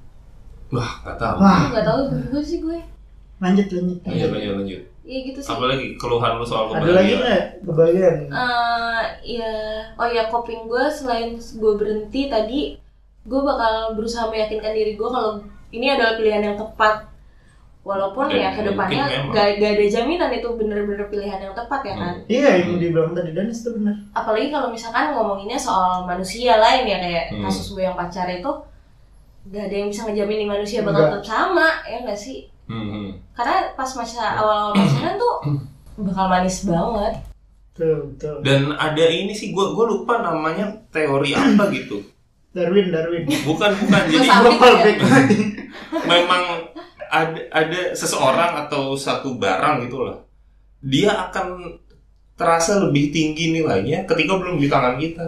[0.71, 1.37] Wah, nggak tahu.
[1.37, 2.81] Wah, Gak tahu juga sih gue.
[3.37, 3.99] lanjut lanjut.
[4.01, 4.83] Lanjut, lanjut, lanjut.
[5.05, 5.53] Iya gitu sih.
[5.53, 7.21] Apalagi keluhan lu soal Ada lagi kebahagiaan?
[7.21, 8.17] nggak kebahagiaan?
[8.25, 9.03] Eh,
[9.37, 9.53] ya,
[9.95, 12.61] oh ya coping gue selain gue berhenti tadi,
[13.23, 17.13] gue bakal berusaha meyakinkan diri gue kalau ini adalah pilihan yang tepat.
[17.85, 21.93] Walaupun Dan ya ke depannya gak, gak ada jaminan itu bener-bener pilihan yang tepat ya
[21.93, 22.15] kan.
[22.25, 23.93] Iya, yang dibilang tadi Danis itu benar.
[24.17, 27.45] Apalagi kalau misalkan ngomonginnya soal manusia lain ya kayak Hmm.
[27.45, 28.49] kasus gue yang pacar itu,
[29.53, 31.21] gak ada yang bisa ngejamin nih manusia bakal Enggak.
[31.21, 32.49] tetap sama ya gak sih?
[32.65, 33.13] Hmm.
[33.37, 35.35] Karena pas masa awal-awal pacaran tuh
[36.01, 37.15] bakal manis banget.
[37.75, 38.35] Betul, betul.
[38.47, 42.01] Dan ada ini sih, gue gue lupa namanya teori apa gitu.
[42.55, 43.27] Darwin, Darwin.
[43.27, 44.95] Bukan bukan, jadi Global lagi.
[46.13, 46.71] memang
[47.11, 50.23] ada ada seseorang atau satu barang gitulah.
[50.79, 51.79] Dia akan
[52.35, 55.27] terasa lebih tinggi nilainya ketika belum di tangan kita.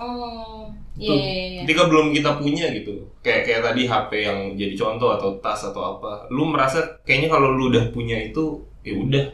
[0.00, 0.63] Hmm,
[0.96, 1.16] iya Tuh.
[1.16, 1.60] iya iya.
[1.62, 2.92] Ketika belum kita punya gitu.
[3.20, 6.26] Kayak kayak tadi HP yang jadi contoh atau tas atau apa.
[6.28, 8.44] Lu merasa kayaknya kalau lu udah punya itu
[8.80, 9.24] ya udah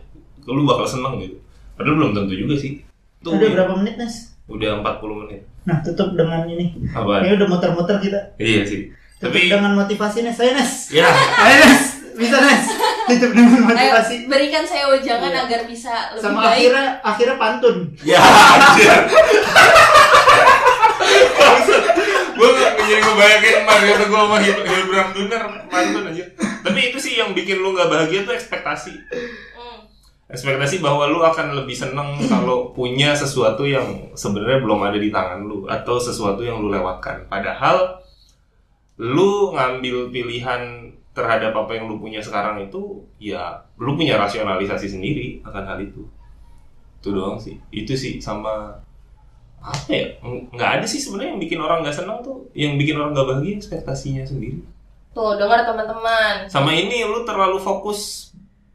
[0.47, 1.37] lu bakal seneng gitu.
[1.75, 2.81] Padahal belum tentu juga sih.
[3.21, 4.33] Tuh, Udah berapa menit, Nes?
[4.47, 5.41] udah 40 menit.
[5.63, 6.73] Nah, tutup dengan ini.
[6.91, 7.21] Apaan?
[7.23, 8.17] Ini udah muter-muter kita.
[8.35, 8.89] Iya sih.
[9.17, 10.35] Tutup Tapi dengan motivasi Nes.
[10.35, 10.89] Saya Nes.
[10.91, 11.05] ya
[11.45, 11.85] Ayo Nes.
[12.17, 12.65] Bisa Nes.
[13.07, 14.25] Tutup dengan Ayo, motivasi.
[14.25, 15.41] berikan saya wejangan Iya.
[15.45, 16.53] agar bisa lebih Sama baik.
[16.57, 17.77] akhirnya akhirnya pantun.
[18.01, 18.21] ya.
[22.41, 26.25] gue jadi ngebayangin kemarin kata gue sama Hil Hilbram Duner pantun aja
[26.61, 28.95] tapi itu sih yang bikin lu gak bahagia tuh ekspektasi.
[29.57, 29.81] Hmm.
[30.31, 35.43] ekspektasi bahwa lu akan lebih seneng kalau punya sesuatu yang sebenarnya belum ada di tangan
[35.43, 37.27] lu atau sesuatu yang lu lewatkan.
[37.27, 37.99] Padahal
[39.01, 45.43] lu ngambil pilihan terhadap apa yang lu punya sekarang itu ya lu punya rasionalisasi sendiri
[45.43, 46.07] akan hal itu.
[47.03, 47.59] Itu doang sih.
[47.75, 48.79] Itu sih sama
[49.61, 50.07] apa ya?
[50.25, 53.29] Ng- nggak ada sih sebenarnya yang bikin orang nggak senang tuh yang bikin orang nggak
[53.29, 54.65] bahagia ekspektasinya sendiri.
[55.11, 56.47] Tuh, dengar teman-teman.
[56.47, 58.31] sama ini lu terlalu fokus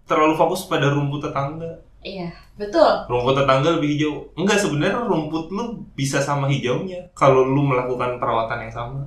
[0.05, 1.81] terlalu fokus pada rumput tetangga.
[2.05, 3.09] Iya, betul.
[3.09, 4.13] rumput tetangga lebih hijau.
[4.37, 9.01] Enggak sebenarnya rumput lu bisa sama hijaunya kalau lu melakukan perawatan yang sama.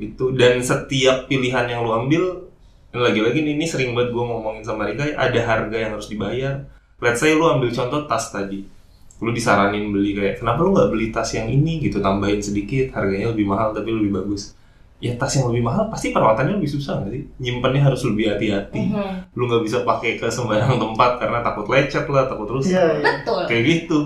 [0.00, 2.48] Itu dan setiap pilihan yang lu ambil
[2.90, 6.64] dan lagi-lagi ini sering banget gue ngomongin sama Rika ada harga yang harus dibayar.
[6.98, 8.79] Let's say lu ambil contoh tas tadi
[9.20, 13.30] lu disaranin beli kayak kenapa lu nggak beli tas yang ini gitu tambahin sedikit harganya
[13.30, 14.56] lebih mahal tapi lebih bagus
[14.96, 18.80] ya tas yang lebih mahal pasti perawatannya lebih susah nggak sih nyimpannya harus lebih hati-hati
[18.86, 19.32] Mhm.
[19.32, 23.04] lu nggak bisa pakai ke sembarang tempat karena takut lecet lah takut rusak Iya, iya.
[23.16, 23.40] Betul.
[23.44, 23.98] kayak gitu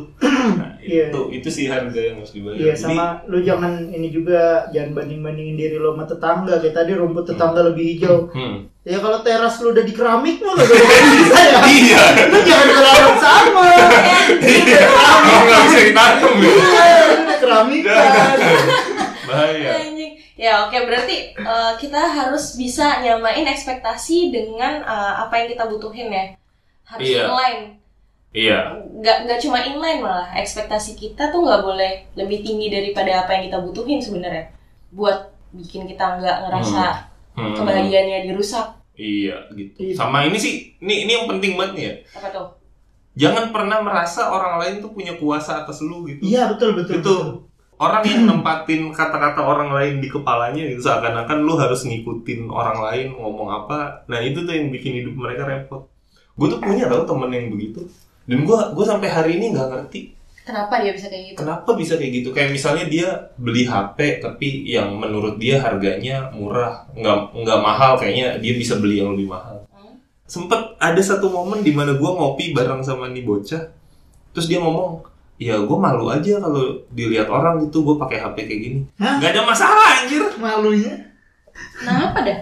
[0.54, 1.04] nah, Iya.
[1.08, 4.40] itu itu sih harga yang harus dibayar Iya Jadi, sama lu jangan ini juga
[4.70, 8.30] jangan banding bandingin diri lo sama tetangga kayak tadi rumput tetangga lebih hijau.
[8.30, 8.73] hmm.
[8.84, 11.58] Ya kalau teras lu udah di keramik mah gak bisa ya.
[11.64, 13.64] iya Lu jangan berharap sama.
[14.38, 16.86] iya kalau nggak bisa ditanam ya Iya,
[17.18, 18.36] udah keramik kan.
[19.24, 19.70] bahaya.
[20.34, 26.10] Ya oke berarti eh, kita harus bisa nyamain ekspektasi dengan eh, apa yang kita butuhin
[26.10, 26.24] ya.
[26.84, 27.22] Harus Iya.
[27.24, 27.62] inline.
[28.34, 28.58] iya
[28.92, 33.48] Nggak nggak cuma inline malah ekspektasi kita tuh nggak boleh lebih tinggi daripada apa yang
[33.48, 34.52] kita butuhin sebenarnya.
[34.90, 37.13] Buat bikin kita nggak ngerasa Hmm.
[37.34, 38.66] Kebahagiaannya dirusak.
[38.94, 39.94] iya gitu Iya.
[39.94, 42.46] sama ini sih ini ini yang penting banget nih ya Apa tuh?
[43.14, 46.98] jangan pernah merasa orang lain tuh punya kuasa atas lu gitu Iya betul betul.
[46.98, 47.26] itu betul.
[47.76, 53.06] orang yang nempatin kata-kata orang lain di kepalanya gitu seakan-akan lu harus ngikutin orang lain
[53.14, 55.90] ngomong apa nah itu tuh yang bikin hidup mereka repot
[56.34, 57.82] gue tuh punya tau temen yang begitu
[58.26, 60.00] dan gue gue sampai hari ini nggak ngerti
[60.44, 61.36] Kenapa dia bisa kayak gitu?
[61.36, 66.84] kenapa bisa kayak gitu kayak misalnya dia beli HP tapi yang menurut dia harganya murah
[66.92, 69.96] nggak nggak mahal kayaknya dia bisa beli yang lebih mahal Hmm?
[70.26, 73.72] sempet ada satu momen di mana gue ngopi bareng sama nih bocah
[74.30, 75.00] terus dia ngomong
[75.36, 79.16] ya gue malu aja kalau dilihat orang gitu gue pakai HP kayak gini Hah?
[79.16, 80.94] nggak ada masalah anjir Malunya.
[81.74, 82.38] Kenapa dah?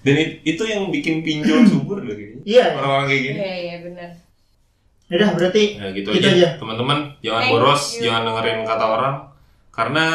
[0.00, 2.62] dan it- itu yang bikin pinjol subur deh kayaknya Iya.
[2.62, 2.76] iya.
[2.76, 4.10] orang-orang kayak gini Iya iya benar.
[5.06, 6.48] Udah berarti ya gitu, Gitu aja, aja.
[6.56, 8.02] teman-teman jangan Thank boros you.
[8.04, 9.14] jangan dengerin kata orang
[9.70, 10.06] karena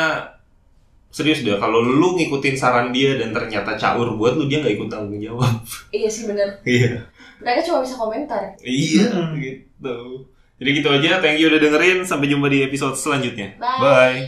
[1.07, 4.87] serius deh kalau lu ngikutin saran dia dan ternyata caur buat lu dia nggak ikut
[4.87, 5.51] tanggung jawab
[5.91, 6.47] Iya sih benar.
[6.63, 6.99] iya
[7.37, 8.43] Mereka cuma bisa komentar.
[8.59, 9.35] iya Mm-mm.
[9.37, 9.95] gitu
[10.55, 13.79] jadi gitu aja thank you udah dengerin sampai jumpa di episode selanjutnya Bye.
[13.79, 14.19] bye